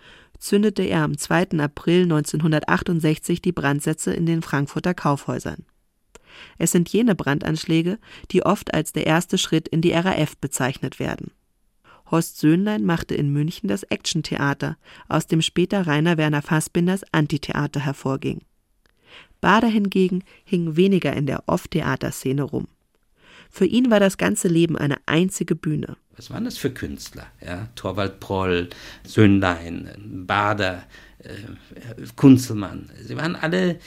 [0.40, 1.50] zündete er am 2.
[1.61, 5.64] April 1968 die Brandsätze in den Frankfurter Kaufhäusern.
[6.59, 8.00] Es sind jene Brandanschläge,
[8.32, 11.30] die oft als der erste Schritt in die RAF bezeichnet werden.
[12.15, 14.77] Horst Söhnlein machte in München das Actiontheater,
[15.09, 18.43] aus dem später Rainer Werner Fassbinders Antitheater hervorging.
[19.41, 22.69] Bader hingegen hing weniger in der Off-Theaterszene rum.
[23.51, 25.97] Für ihn war das ganze Leben eine einzige Bühne.
[26.17, 27.27] Was waren das für Künstler?
[27.45, 28.69] Ja, Torvald Proll,
[29.05, 29.91] Söhnlein,
[30.25, 30.85] Bader,
[31.19, 31.31] äh,
[32.15, 32.91] Kunzelmann.
[33.03, 33.81] Sie waren alle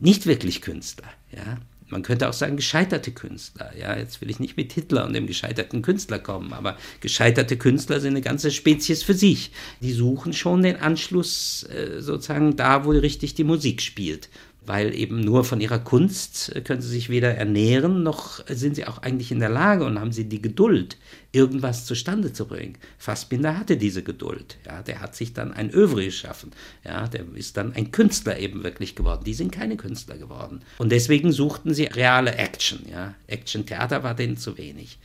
[0.00, 1.10] nicht wirklich Künstler.
[1.30, 1.58] Ja.
[1.90, 3.72] Man könnte auch sagen, gescheiterte Künstler.
[3.78, 8.00] Ja, jetzt will ich nicht mit Hitler und dem gescheiterten Künstler kommen, aber gescheiterte Künstler
[8.00, 9.52] sind eine ganze Spezies für sich.
[9.80, 14.28] Die suchen schon den Anschluss äh, sozusagen da, wo richtig die Musik spielt
[14.68, 18.86] weil eben nur von ihrer Kunst äh, können sie sich weder ernähren, noch sind sie
[18.86, 20.98] auch eigentlich in der Lage und haben sie die Geduld,
[21.32, 22.76] irgendwas zustande zu bringen.
[22.98, 24.58] Fassbinder hatte diese Geduld.
[24.66, 26.52] Ja, der hat sich dann ein Övre geschaffen.
[26.84, 29.24] Ja, der ist dann ein Künstler eben wirklich geworden.
[29.24, 30.60] Die sind keine Künstler geworden.
[30.76, 32.80] Und deswegen suchten sie reale Action.
[32.90, 33.14] Ja.
[33.26, 34.98] Action-Theater war denen zu wenig.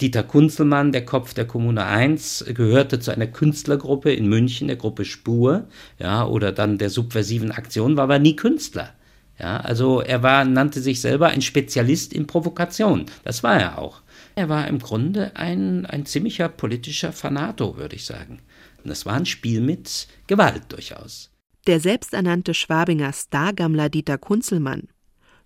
[0.00, 5.04] Dieter Kunzelmann, der Kopf der Kommune 1, gehörte zu einer Künstlergruppe in München, der Gruppe
[5.04, 5.68] Spur,
[5.98, 8.94] ja, oder dann der subversiven Aktion, war aber nie Künstler.
[9.38, 13.06] Ja, also er war, nannte sich selber ein Spezialist in Provokation.
[13.24, 14.02] Das war er auch.
[14.34, 18.40] Er war im Grunde ein, ein ziemlicher politischer Fanato, würde ich sagen.
[18.82, 21.30] Und das war ein Spiel mit Gewalt durchaus.
[21.66, 24.88] Der selbsternannte Schwabinger Stargammler Dieter Kunzelmann,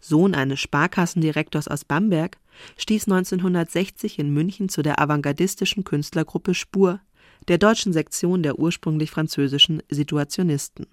[0.01, 2.36] Sohn eines Sparkassendirektors aus Bamberg,
[2.76, 7.00] stieß 1960 in München zu der avantgardistischen Künstlergruppe Spur,
[7.48, 10.86] der deutschen Sektion der ursprünglich französischen Situationisten.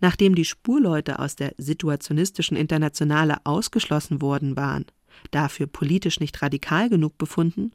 [0.00, 4.86] Nachdem die Spurleute aus der situationistischen Internationale ausgeschlossen worden waren,
[5.30, 7.72] dafür politisch nicht radikal genug befunden,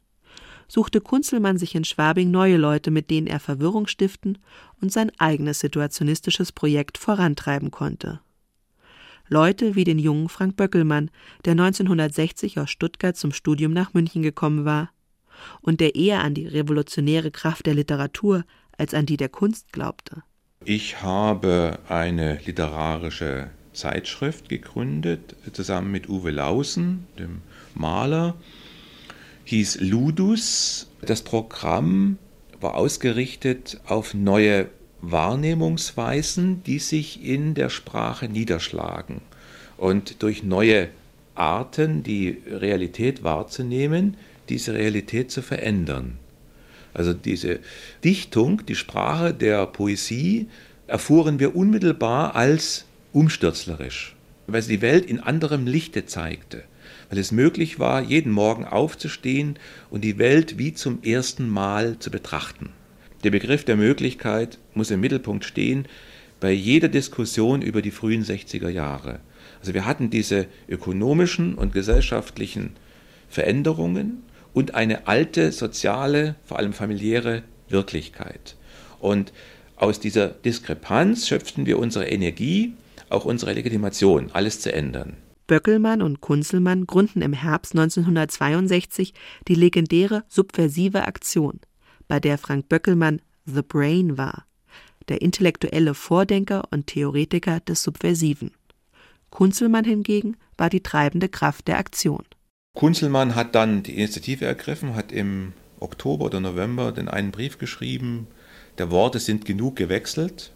[0.68, 4.38] suchte Kunzelmann sich in Schwabing neue Leute, mit denen er Verwirrung stiften
[4.80, 8.20] und sein eigenes situationistisches Projekt vorantreiben konnte.
[9.28, 11.10] Leute wie den jungen Frank Böckelmann,
[11.44, 14.90] der 1960 aus Stuttgart zum Studium nach München gekommen war
[15.60, 18.44] und der eher an die revolutionäre Kraft der Literatur
[18.78, 20.22] als an die der Kunst glaubte.
[20.64, 27.42] Ich habe eine literarische Zeitschrift gegründet, zusammen mit Uwe Lausen, dem
[27.74, 28.34] Maler,
[29.44, 30.88] hieß Ludus.
[31.02, 32.18] Das Programm
[32.60, 34.68] war ausgerichtet auf neue
[35.00, 39.20] Wahrnehmungsweisen, die sich in der Sprache niederschlagen
[39.76, 40.88] und durch neue
[41.34, 44.16] Arten, die Realität wahrzunehmen,
[44.48, 46.18] diese Realität zu verändern.
[46.94, 47.60] Also diese
[48.04, 50.48] Dichtung, die Sprache der Poesie
[50.86, 54.14] erfuhren wir unmittelbar als umstürzlerisch,
[54.46, 56.64] weil sie die Welt in anderem Lichte zeigte,
[57.10, 59.58] weil es möglich war, jeden Morgen aufzustehen
[59.90, 62.70] und die Welt wie zum ersten Mal zu betrachten.
[63.26, 65.86] Der Begriff der Möglichkeit muss im Mittelpunkt stehen
[66.38, 69.18] bei jeder Diskussion über die frühen 60er Jahre.
[69.58, 72.76] Also wir hatten diese ökonomischen und gesellschaftlichen
[73.28, 74.22] Veränderungen
[74.52, 78.54] und eine alte soziale, vor allem familiäre Wirklichkeit.
[79.00, 79.32] Und
[79.74, 82.74] aus dieser Diskrepanz schöpften wir unsere Energie,
[83.08, 85.16] auch unsere Legitimation, alles zu ändern.
[85.48, 89.14] Böckelmann und Kunzelmann gründen im Herbst 1962
[89.48, 91.58] die legendäre Subversive Aktion,
[92.08, 94.44] bei der Frank Böckelmann The Brain war,
[95.08, 98.52] der intellektuelle Vordenker und Theoretiker des Subversiven.
[99.30, 102.24] Kunzelmann hingegen war die treibende Kraft der Aktion.
[102.74, 108.26] Kunzelmann hat dann die Initiative ergriffen, hat im Oktober oder November den einen Brief geschrieben,
[108.78, 110.52] der Worte sind genug gewechselt.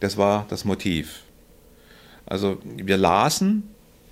[0.00, 1.22] Das war das Motiv.
[2.26, 3.64] Also wir lasen,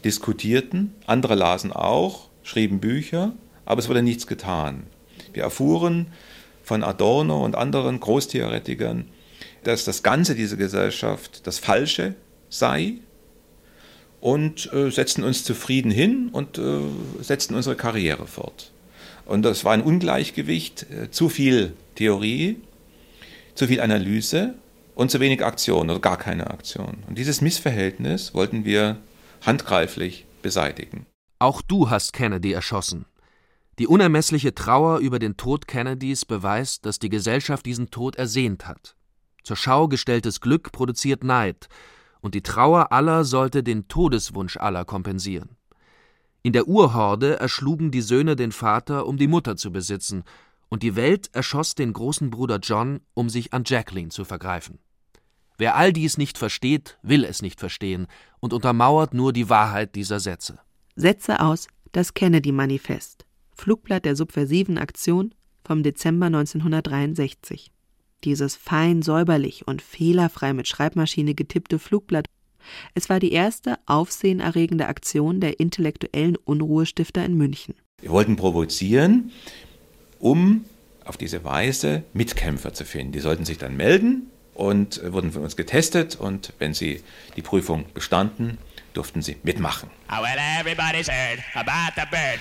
[0.04, 3.32] diskutierten, andere lasen auch, schrieben Bücher,
[3.64, 4.84] aber es wurde nichts getan.
[5.32, 6.06] Wir erfuhren,
[6.70, 9.08] von Adorno und anderen Großtheoretikern,
[9.64, 12.14] dass das Ganze dieser Gesellschaft das Falsche
[12.48, 12.98] sei
[14.20, 16.62] und äh, setzten uns zufrieden hin und äh,
[17.22, 18.70] setzten unsere Karriere fort.
[19.26, 22.58] Und das war ein Ungleichgewicht, äh, zu viel Theorie,
[23.56, 24.54] zu viel Analyse
[24.94, 26.98] und zu wenig Aktion oder gar keine Aktion.
[27.08, 28.98] Und dieses Missverhältnis wollten wir
[29.44, 31.04] handgreiflich beseitigen.
[31.40, 33.06] Auch du hast Kennedy erschossen.
[33.80, 38.94] Die unermessliche Trauer über den Tod Kennedys beweist, dass die Gesellschaft diesen Tod ersehnt hat.
[39.42, 41.70] Zur Schau gestelltes Glück produziert Neid,
[42.20, 45.56] und die Trauer aller sollte den Todeswunsch aller kompensieren.
[46.42, 50.24] In der Urhorde erschlugen die Söhne den Vater, um die Mutter zu besitzen,
[50.68, 54.78] und die Welt erschoss den großen Bruder John, um sich an Jacqueline zu vergreifen.
[55.56, 58.08] Wer all dies nicht versteht, will es nicht verstehen
[58.40, 60.58] und untermauert nur die Wahrheit dieser Sätze.
[60.96, 63.24] Sätze aus Das Kennedy-Manifest,
[63.60, 65.34] Flugblatt der subversiven Aktion
[65.64, 67.70] vom Dezember 1963.
[68.24, 72.26] Dieses fein säuberlich und fehlerfrei mit Schreibmaschine getippte Flugblatt
[72.94, 77.74] es war die erste aufsehenerregende Aktion der intellektuellen Unruhestifter in München.
[78.00, 79.30] Wir wollten provozieren,
[80.18, 80.64] um
[81.04, 83.12] auf diese Weise Mitkämpfer zu finden.
[83.12, 87.02] Die sollten sich dann melden und wurden von uns getestet und wenn sie
[87.36, 88.58] die Prüfung bestanden,
[88.94, 89.90] durften sie mitmachen.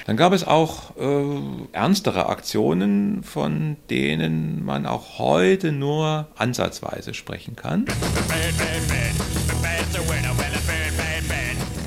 [0.06, 7.56] Dann gab es auch äh, ernstere Aktionen, von denen man auch heute nur ansatzweise sprechen
[7.56, 7.86] kann.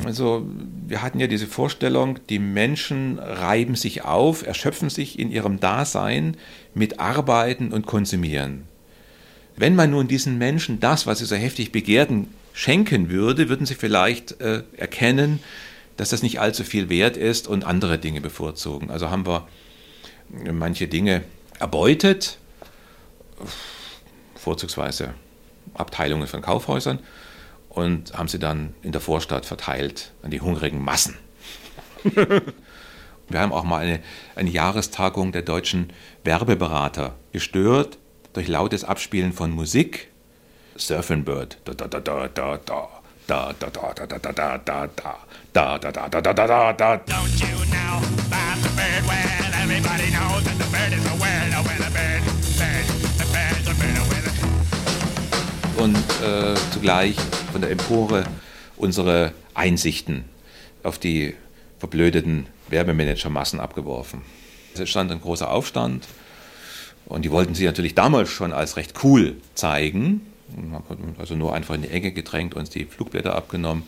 [0.04, 0.46] Also
[0.86, 6.36] wir hatten ja diese Vorstellung, die Menschen reiben sich auf, erschöpfen sich in ihrem Dasein
[6.74, 8.64] mit Arbeiten und Konsumieren.
[9.56, 13.74] Wenn man nun diesen Menschen das, was sie so heftig begehrten, schenken würde, würden sie
[13.74, 15.40] vielleicht äh, erkennen,
[15.96, 18.90] dass das nicht allzu viel wert ist und andere Dinge bevorzugen.
[18.90, 19.46] Also haben wir
[20.28, 21.22] manche Dinge
[21.58, 22.38] erbeutet,
[24.34, 25.14] vorzugsweise
[25.74, 26.98] Abteilungen von Kaufhäusern,
[27.68, 31.16] und haben sie dann in der Vorstadt verteilt an die hungrigen Massen.
[32.04, 34.00] Wir haben auch mal eine,
[34.34, 35.90] eine Jahrestagung der deutschen
[36.22, 37.96] Werbeberater gestört
[38.34, 40.11] durch lautes Abspielen von Musik.
[40.76, 41.56] Surfing Bird.
[41.64, 42.88] Da da da da da da.
[43.26, 44.86] Da da da da da da da da
[45.52, 49.02] da da da da da da da da da Don't you know about the bird?
[49.06, 51.52] Well, everybody knows that the bird is a word.
[51.54, 52.22] Oh, well, a bird,
[52.58, 52.86] bird,
[53.18, 55.84] the bird's a bird, oh, well.
[55.84, 57.16] Und äh, zugleich
[57.52, 58.24] von der Empore
[58.76, 60.24] unsere Einsichten
[60.82, 61.34] auf die
[61.78, 64.22] verblödeten Werbemanagermassen abgeworfen.
[64.74, 66.08] Es entstand ein großer Aufstand
[67.06, 70.31] und die wollten sie natürlich damals schon als recht cool zeigen.
[71.18, 73.84] Also nur einfach in die Ecke gedrängt, uns die Flugblätter abgenommen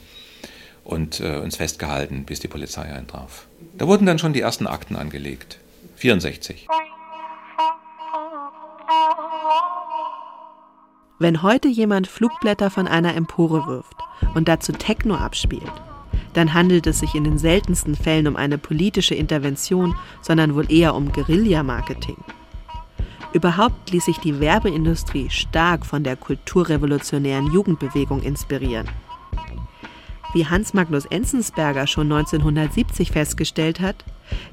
[0.84, 3.46] und äh, uns festgehalten, bis die Polizei eintraf.
[3.76, 5.58] Da wurden dann schon die ersten Akten angelegt.
[5.96, 6.66] 64.
[11.18, 13.96] Wenn heute jemand Flugblätter von einer Empore wirft
[14.34, 15.72] und dazu Techno abspielt,
[16.34, 20.94] dann handelt es sich in den seltensten Fällen um eine politische Intervention, sondern wohl eher
[20.94, 22.16] um Guerilla-Marketing.
[23.34, 28.88] Überhaupt ließ sich die Werbeindustrie stark von der kulturrevolutionären Jugendbewegung inspirieren.
[30.32, 34.04] Wie Hans Magnus Enzensberger schon 1970 festgestellt hat,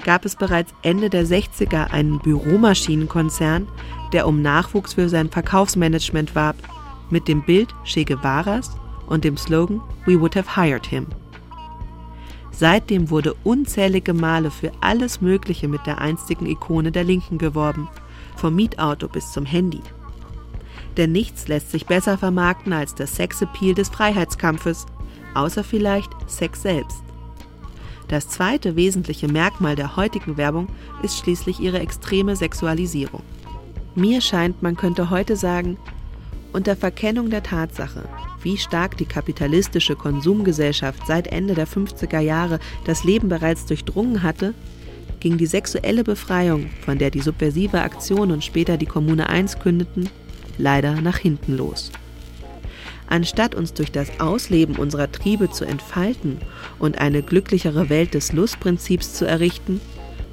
[0.04, 3.68] gab es bereits Ende der 60er einen Büromaschinenkonzern,
[4.14, 6.56] der um Nachwuchs für sein Verkaufsmanagement warb,
[7.12, 8.76] mit dem Bild Che Guevaras
[9.06, 11.06] und dem Slogan We would have hired him.
[12.50, 17.88] Seitdem wurde unzählige Male für alles Mögliche mit der einstigen Ikone der Linken geworben–
[18.42, 19.82] vom Mietauto bis zum Handy.
[20.98, 24.88] Denn nichts lässt sich besser vermarkten als der Sexappeal des Freiheitskampfes,
[25.36, 27.04] außer vielleicht Sex selbst.
[28.08, 30.68] Das zweite wesentliche Merkmal der heutigen Werbung
[31.04, 33.22] ist schließlich ihre extreme Sexualisierung.
[33.96, 35.78] Mir scheint, man könnte heute sagen,
[36.52, 38.10] unter Verkennung der Tatsache,
[38.42, 44.54] wie stark die kapitalistische Konsumgesellschaft seit Ende der 50er Jahre das Leben bereits durchdrungen hatte,
[45.22, 50.10] ging die sexuelle Befreiung, von der die subversive Aktion und später die Kommune 1 kündeten,
[50.58, 51.92] leider nach hinten los.
[53.08, 56.38] Anstatt uns durch das Ausleben unserer Triebe zu entfalten
[56.80, 59.80] und eine glücklichere Welt des Lustprinzips zu errichten,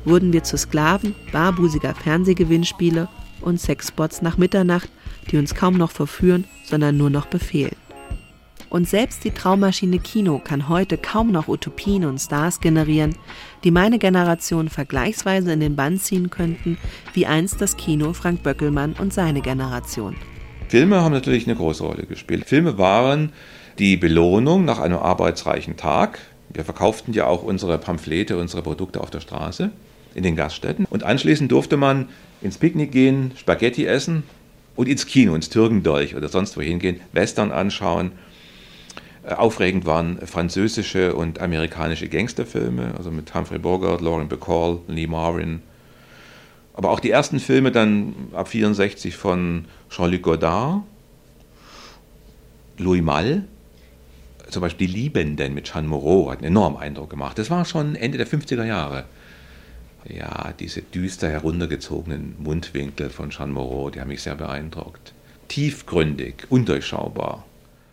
[0.05, 3.09] wurden wir zu Sklaven barbusiger Fernsehgewinnspiele
[3.41, 4.89] und Sexspots nach Mitternacht,
[5.31, 7.77] die uns kaum noch verführen, sondern nur noch befehlen.
[8.71, 13.17] Und selbst die Traummaschine Kino kann heute kaum noch Utopien und Stars generieren,
[13.65, 16.77] die meine Generation vergleichsweise in den Bann ziehen könnten,
[17.15, 20.17] wie einst das Kino Frank Böckelmann und seine Generation.
[20.69, 22.45] Filme haben natürlich eine große Rolle gespielt.
[22.45, 23.33] Filme waren
[23.79, 26.19] die Belohnung nach einem arbeitsreichen Tag.
[26.53, 29.71] Wir verkauften ja auch unsere Pamphlete, unsere Produkte auf der Straße
[30.15, 30.85] in den Gaststätten.
[30.85, 32.09] Und anschließend durfte man
[32.43, 34.25] ins Picknick gehen, Spaghetti essen
[34.77, 38.13] und ins Kino, ins Türgendolch oder sonst wohin gehen, Western anschauen
[39.37, 45.63] aufregend waren französische und amerikanische Gangsterfilme, also mit Humphrey Bogart, Lauren Bacall, Lee Marvin.
[46.75, 50.83] Aber auch die ersten Filme dann ab 64 von Jean-Luc Godard
[52.79, 53.45] Louis Malle,
[54.49, 57.39] zum Beispiel Die Liebenden mit Jean Moreau, hat einen enormen Eindruck gemacht.
[57.39, 59.05] Das war schon Ende der 50er Jahre.
[60.09, 65.13] Ja, diese düster heruntergezogenen Mundwinkel von Jean Moreau, die haben mich sehr beeindruckt.
[65.49, 67.45] Tiefgründig, undurchschaubar.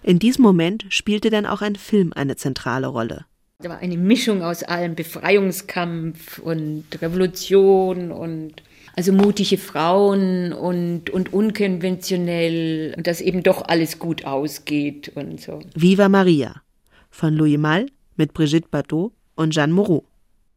[0.07, 3.25] In diesem Moment spielte dann auch ein Film eine zentrale Rolle.
[3.57, 8.53] Da war eine Mischung aus allem, Befreiungskampf und Revolution und
[8.95, 15.59] also mutige Frauen und, und unkonventionell und dass eben doch alles gut ausgeht und so.
[15.73, 16.61] Viva Maria
[17.09, 20.05] von Louis Malle mit Brigitte Bardot und Jeanne Moreau.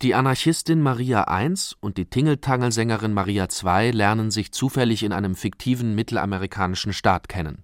[0.03, 5.95] Die Anarchistin Maria I und die Tingeltangelsängerin Maria II lernen sich zufällig in einem fiktiven
[5.95, 7.63] mittelamerikanischen Staat kennen.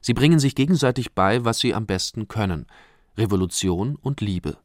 [0.00, 2.66] Sie bringen sich gegenseitig bei, was sie am besten können:
[3.16, 4.58] Revolution und Liebe.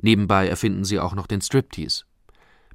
[0.00, 2.04] Nebenbei erfinden sie auch noch den Striptease.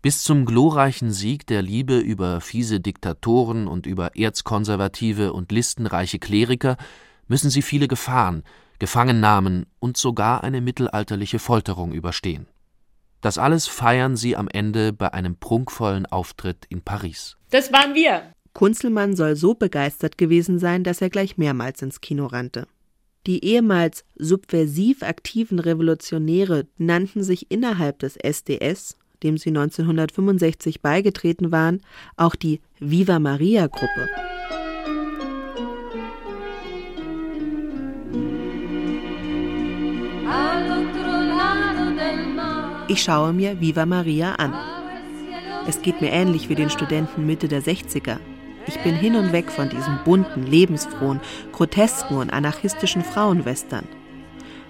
[0.02, 6.76] Bis zum glorreichen Sieg der Liebe über fiese Diktatoren und über erzkonservative und listenreiche Kleriker
[7.30, 8.44] müssen sie viele Gefahren,
[8.80, 12.48] Gefangennahmen und sogar eine mittelalterliche Folterung überstehen.
[13.22, 17.38] Das alles feiern sie am Ende bei einem prunkvollen Auftritt in Paris.
[17.50, 18.33] Das waren wir.
[18.54, 22.68] Kunzelmann soll so begeistert gewesen sein, dass er gleich mehrmals ins Kino rannte.
[23.26, 31.82] Die ehemals subversiv aktiven Revolutionäre nannten sich innerhalb des SDS, dem sie 1965 beigetreten waren,
[32.18, 34.10] auch die Viva Maria Gruppe.
[42.90, 44.54] Ich schaue mir Viva Maria an.
[45.66, 48.20] Es geht mir ähnlich wie den Studenten Mitte der 60er.
[48.66, 51.20] Ich bin hin und weg von diesem bunten, lebensfrohen,
[51.52, 53.88] grotesken und anarchistischen Frauenwestern.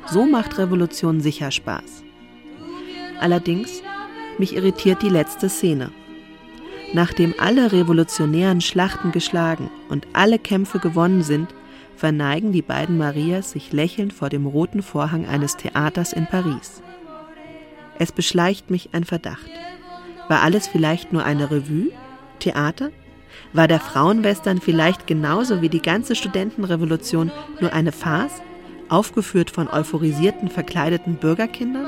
[0.08, 2.04] So macht Revolution sicher Spaß.
[3.20, 3.82] Allerdings,
[4.38, 5.92] mich irritiert die letzte Szene.
[6.94, 11.54] Nachdem alle revolutionären Schlachten geschlagen und alle Kämpfe gewonnen sind,
[11.96, 16.82] verneigen die beiden Marias sich lächelnd vor dem roten Vorhang eines Theaters in Paris.
[18.00, 19.50] Es beschleicht mich ein Verdacht.
[20.28, 21.92] War alles vielleicht nur eine Revue?
[22.40, 22.90] Theater?
[23.54, 27.32] War der Frauenwestern vielleicht genauso wie die ganze Studentenrevolution
[27.62, 28.42] nur eine Farce,
[28.90, 31.86] aufgeführt von euphorisierten, verkleideten Bürgerkindern?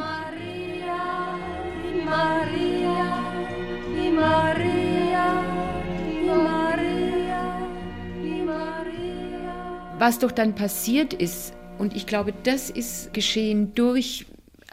[9.97, 14.27] Was doch dann passiert ist, und ich glaube, das ist geschehen durch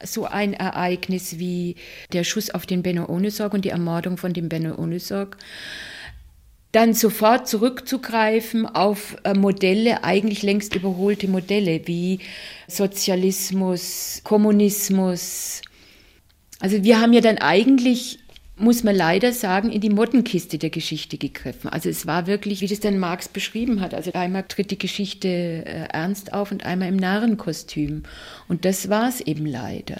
[0.04, 1.76] so ein Ereignis wie
[2.12, 5.38] der Schuss auf den Benno Ohnesorg und die Ermordung von dem Benno Ohnesorg,
[6.72, 12.20] dann sofort zurückzugreifen auf äh, Modelle, eigentlich längst überholte Modelle wie
[12.66, 15.60] Sozialismus, Kommunismus.
[16.60, 18.18] Also wir haben ja dann eigentlich
[18.56, 21.68] muss man leider sagen, in die Mottenkiste der Geschichte gegriffen.
[21.68, 23.92] Also es war wirklich, wie das dann Marx beschrieben hat.
[23.94, 28.04] Also einmal tritt die Geschichte äh, ernst auf und einmal im Narrenkostüm.
[28.48, 29.98] Und das war es eben leider.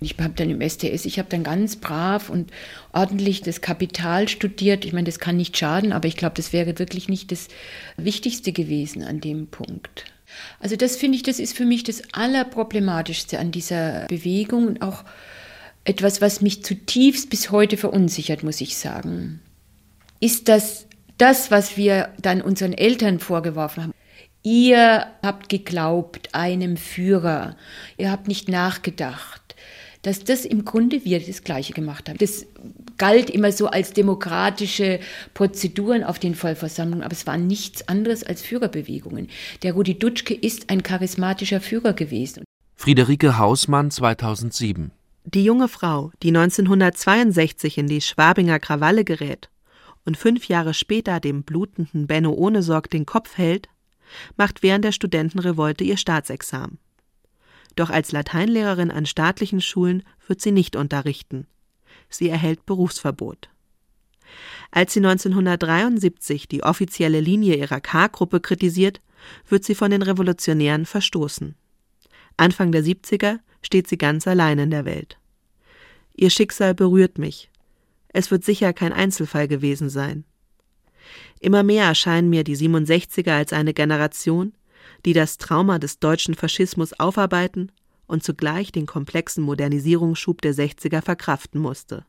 [0.00, 2.52] Ich habe dann im STS, ich habe dann ganz brav und
[2.92, 4.84] ordentlich das Kapital studiert.
[4.84, 7.48] Ich meine, das kann nicht schaden, aber ich glaube, das wäre wirklich nicht das
[7.96, 10.04] Wichtigste gewesen an dem Punkt.
[10.60, 15.04] Also das finde ich, das ist für mich das Allerproblematischste an dieser Bewegung und auch
[15.84, 19.40] etwas, was mich zutiefst bis heute verunsichert, muss ich sagen.
[20.20, 20.86] Ist das
[21.16, 23.94] das, was wir dann unseren Eltern vorgeworfen haben?
[24.42, 27.56] Ihr habt geglaubt einem Führer,
[27.96, 29.37] ihr habt nicht nachgedacht,
[30.02, 32.18] dass das im Grunde wir das Gleiche gemacht haben.
[32.18, 32.46] Das
[32.96, 35.00] galt immer so als demokratische
[35.34, 39.28] Prozeduren auf den Vollversammlungen, aber es war nichts anderes als Führerbewegungen.
[39.62, 42.44] Der Rudi Dutschke ist ein charismatischer Führer gewesen.
[42.76, 44.92] Friederike Hausmann 2007
[45.34, 49.50] die junge Frau, die 1962 in die Schwabinger Krawalle gerät
[50.06, 53.68] und fünf Jahre später dem blutenden Benno Ohnesorg den Kopf hält,
[54.38, 56.78] macht während der Studentenrevolte ihr Staatsexamen.
[57.78, 61.46] Doch als Lateinlehrerin an staatlichen Schulen wird sie nicht unterrichten.
[62.08, 63.50] Sie erhält Berufsverbot.
[64.72, 69.00] Als sie 1973 die offizielle Linie ihrer K-Gruppe kritisiert,
[69.48, 71.54] wird sie von den Revolutionären verstoßen.
[72.36, 75.16] Anfang der 70er steht sie ganz allein in der Welt.
[76.16, 77.48] Ihr Schicksal berührt mich.
[78.08, 80.24] Es wird sicher kein Einzelfall gewesen sein.
[81.38, 84.52] Immer mehr erscheinen mir die 67er als eine Generation,
[85.04, 87.72] die das Trauma des deutschen Faschismus aufarbeiten
[88.06, 92.04] und zugleich den komplexen Modernisierungsschub der 60er verkraften musste.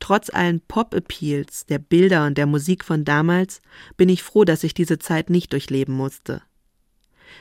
[0.00, 3.60] Trotz allen Pop-Appeals, der Bilder und der Musik von damals
[3.98, 6.42] bin ich froh, dass ich diese Zeit nicht durchleben musste.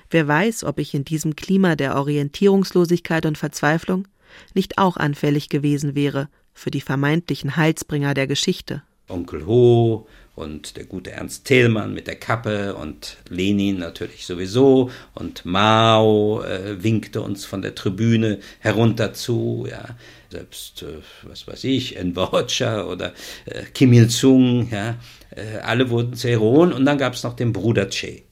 [0.10, 4.08] Wer weiß, ob ich in diesem Klima der Orientierungslosigkeit und Verzweiflung
[4.54, 8.84] nicht auch anfällig gewesen wäre für die vermeintlichen Heilsbringer der Geschichte.
[9.08, 10.08] Onkel Ho
[10.40, 16.82] und der gute Ernst Thälmann mit der Kappe und Lenin natürlich sowieso und Mao äh,
[16.82, 19.84] winkte uns von der Tribüne herunter zu, ja.
[20.32, 23.14] Selbst, äh, was weiß ich, Enver Hoxha oder
[23.46, 24.98] äh, Kim Il-sung, ja,
[25.36, 28.24] äh, alle wurden zu Heroen und dann gab es noch den Bruder Che.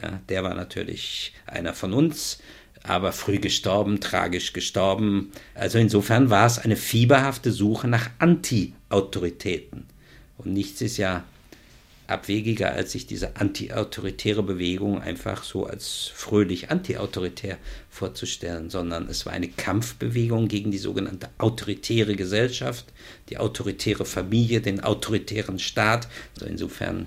[0.00, 2.40] Ja, der war natürlich einer von uns,
[2.82, 5.30] aber früh gestorben, tragisch gestorben.
[5.54, 9.86] Also insofern war es eine fieberhafte Suche nach Anti-Autoritäten.
[10.36, 11.24] Und nichts ist ja
[12.06, 17.58] abwegiger, als sich diese antiautoritäre Bewegung einfach so als fröhlich antiautoritär
[17.90, 22.86] vorzustellen, sondern es war eine Kampfbewegung gegen die sogenannte autoritäre Gesellschaft,
[23.28, 26.08] die autoritäre Familie, den autoritären Staat.
[26.34, 27.06] Also insofern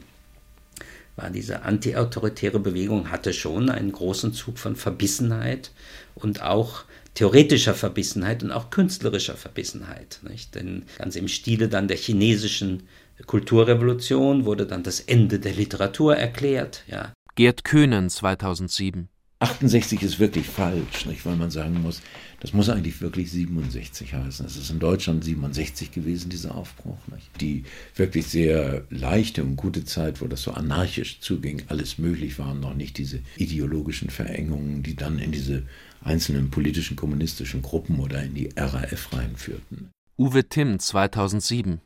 [1.15, 5.71] war diese antiautoritäre Bewegung, hatte schon einen großen Zug von Verbissenheit
[6.15, 6.85] und auch
[7.15, 10.19] theoretischer Verbissenheit und auch künstlerischer Verbissenheit.
[10.21, 10.53] Nicht?
[10.53, 12.83] Denn ganz im Stile dann der chinesischen
[13.25, 16.83] Kulturrevolution wurde dann das Ende der Literatur erklärt.
[16.87, 17.13] Ja.
[17.35, 19.09] Gerd Köhnen 2007
[19.39, 21.23] 68 ist wirklich falsch, nicht?
[21.25, 22.01] weil man sagen muss,
[22.39, 24.45] das muss eigentlich wirklich 67 heißen.
[24.45, 26.97] Es ist in Deutschland 67 gewesen, dieser Aufbruch.
[27.13, 27.29] Nicht?
[27.39, 27.63] Die
[27.95, 32.61] wirklich sehr leichte und gute Zeit, wo das so anarchisch zuging, alles möglich war und
[32.61, 35.63] noch nicht diese ideologischen Verengungen, die dann in diese
[36.01, 39.91] einzelnen politischen kommunistischen Gruppen oder in die RAF reinführten.
[40.17, 41.79] Uwe Timm 2007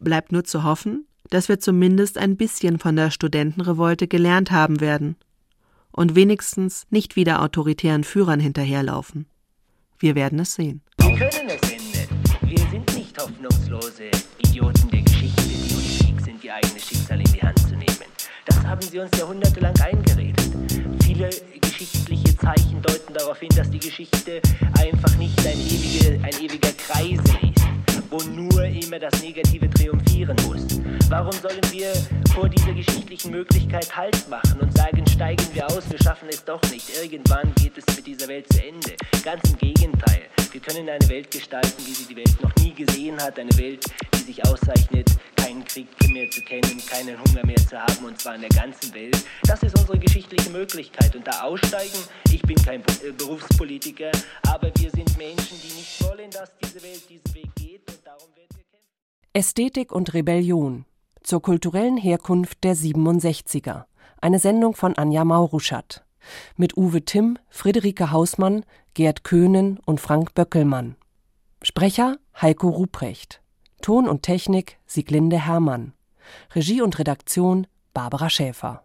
[0.00, 5.16] Bleibt nur zu hoffen, dass wir zumindest ein bisschen von der Studentenrevolte gelernt haben werden
[5.92, 9.26] und wenigstens nicht wieder autoritären Führern hinterherlaufen.
[9.98, 10.80] Wir werden es sehen.
[10.98, 12.22] Wir können es ändern.
[12.40, 17.32] Wir sind nicht hoffnungslose Idioten der Geschichte, die uns fähig sind, ihr eigenes Schicksal in
[17.32, 18.10] die Hand zu nehmen.
[18.46, 20.50] Das haben sie uns jahrhundertelang eingeredet.
[21.04, 21.28] Viele
[21.60, 24.40] geschichtliche Zeichen deuten darauf hin, dass die Geschichte
[24.78, 27.59] einfach nicht ein ewiger, ein ewiger Kreisel ist
[28.10, 30.66] wo nur immer das Negative triumphieren muss.
[31.08, 31.92] Warum sollen wir
[32.34, 36.62] vor dieser geschichtlichen Möglichkeit Halt machen und sagen, steigen wir aus, wir schaffen es doch
[36.70, 36.90] nicht.
[37.02, 38.94] Irgendwann geht es mit dieser Welt zu Ende.
[39.24, 40.22] Ganz im Gegenteil.
[40.52, 43.38] Wir können eine Welt gestalten, wie sie die Welt noch nie gesehen hat.
[43.38, 43.84] Eine Welt,
[44.14, 48.34] die sich auszeichnet, keinen Krieg mehr zu kennen, keinen Hunger mehr zu haben, und zwar
[48.34, 49.16] in der ganzen Welt.
[49.44, 51.14] Das ist unsere geschichtliche Möglichkeit.
[51.14, 51.98] Und da aussteigen,
[52.32, 54.10] ich bin kein äh, Berufspolitiker,
[54.48, 57.99] aber wir sind Menschen, die nicht wollen, dass diese Welt diesen Weg geht.
[59.32, 60.86] Ästhetik und Rebellion
[61.22, 63.84] zur kulturellen Herkunft der 67er.
[64.20, 66.04] Eine Sendung von Anja Mauruschat.
[66.56, 70.96] Mit Uwe Timm, Friederike Hausmann, Gerd Köhnen und Frank Böckelmann.
[71.62, 73.40] Sprecher Heiko Ruprecht.
[73.82, 75.92] Ton und Technik Sieglinde Hermann.
[76.54, 78.82] Regie und Redaktion Barbara Schäfer.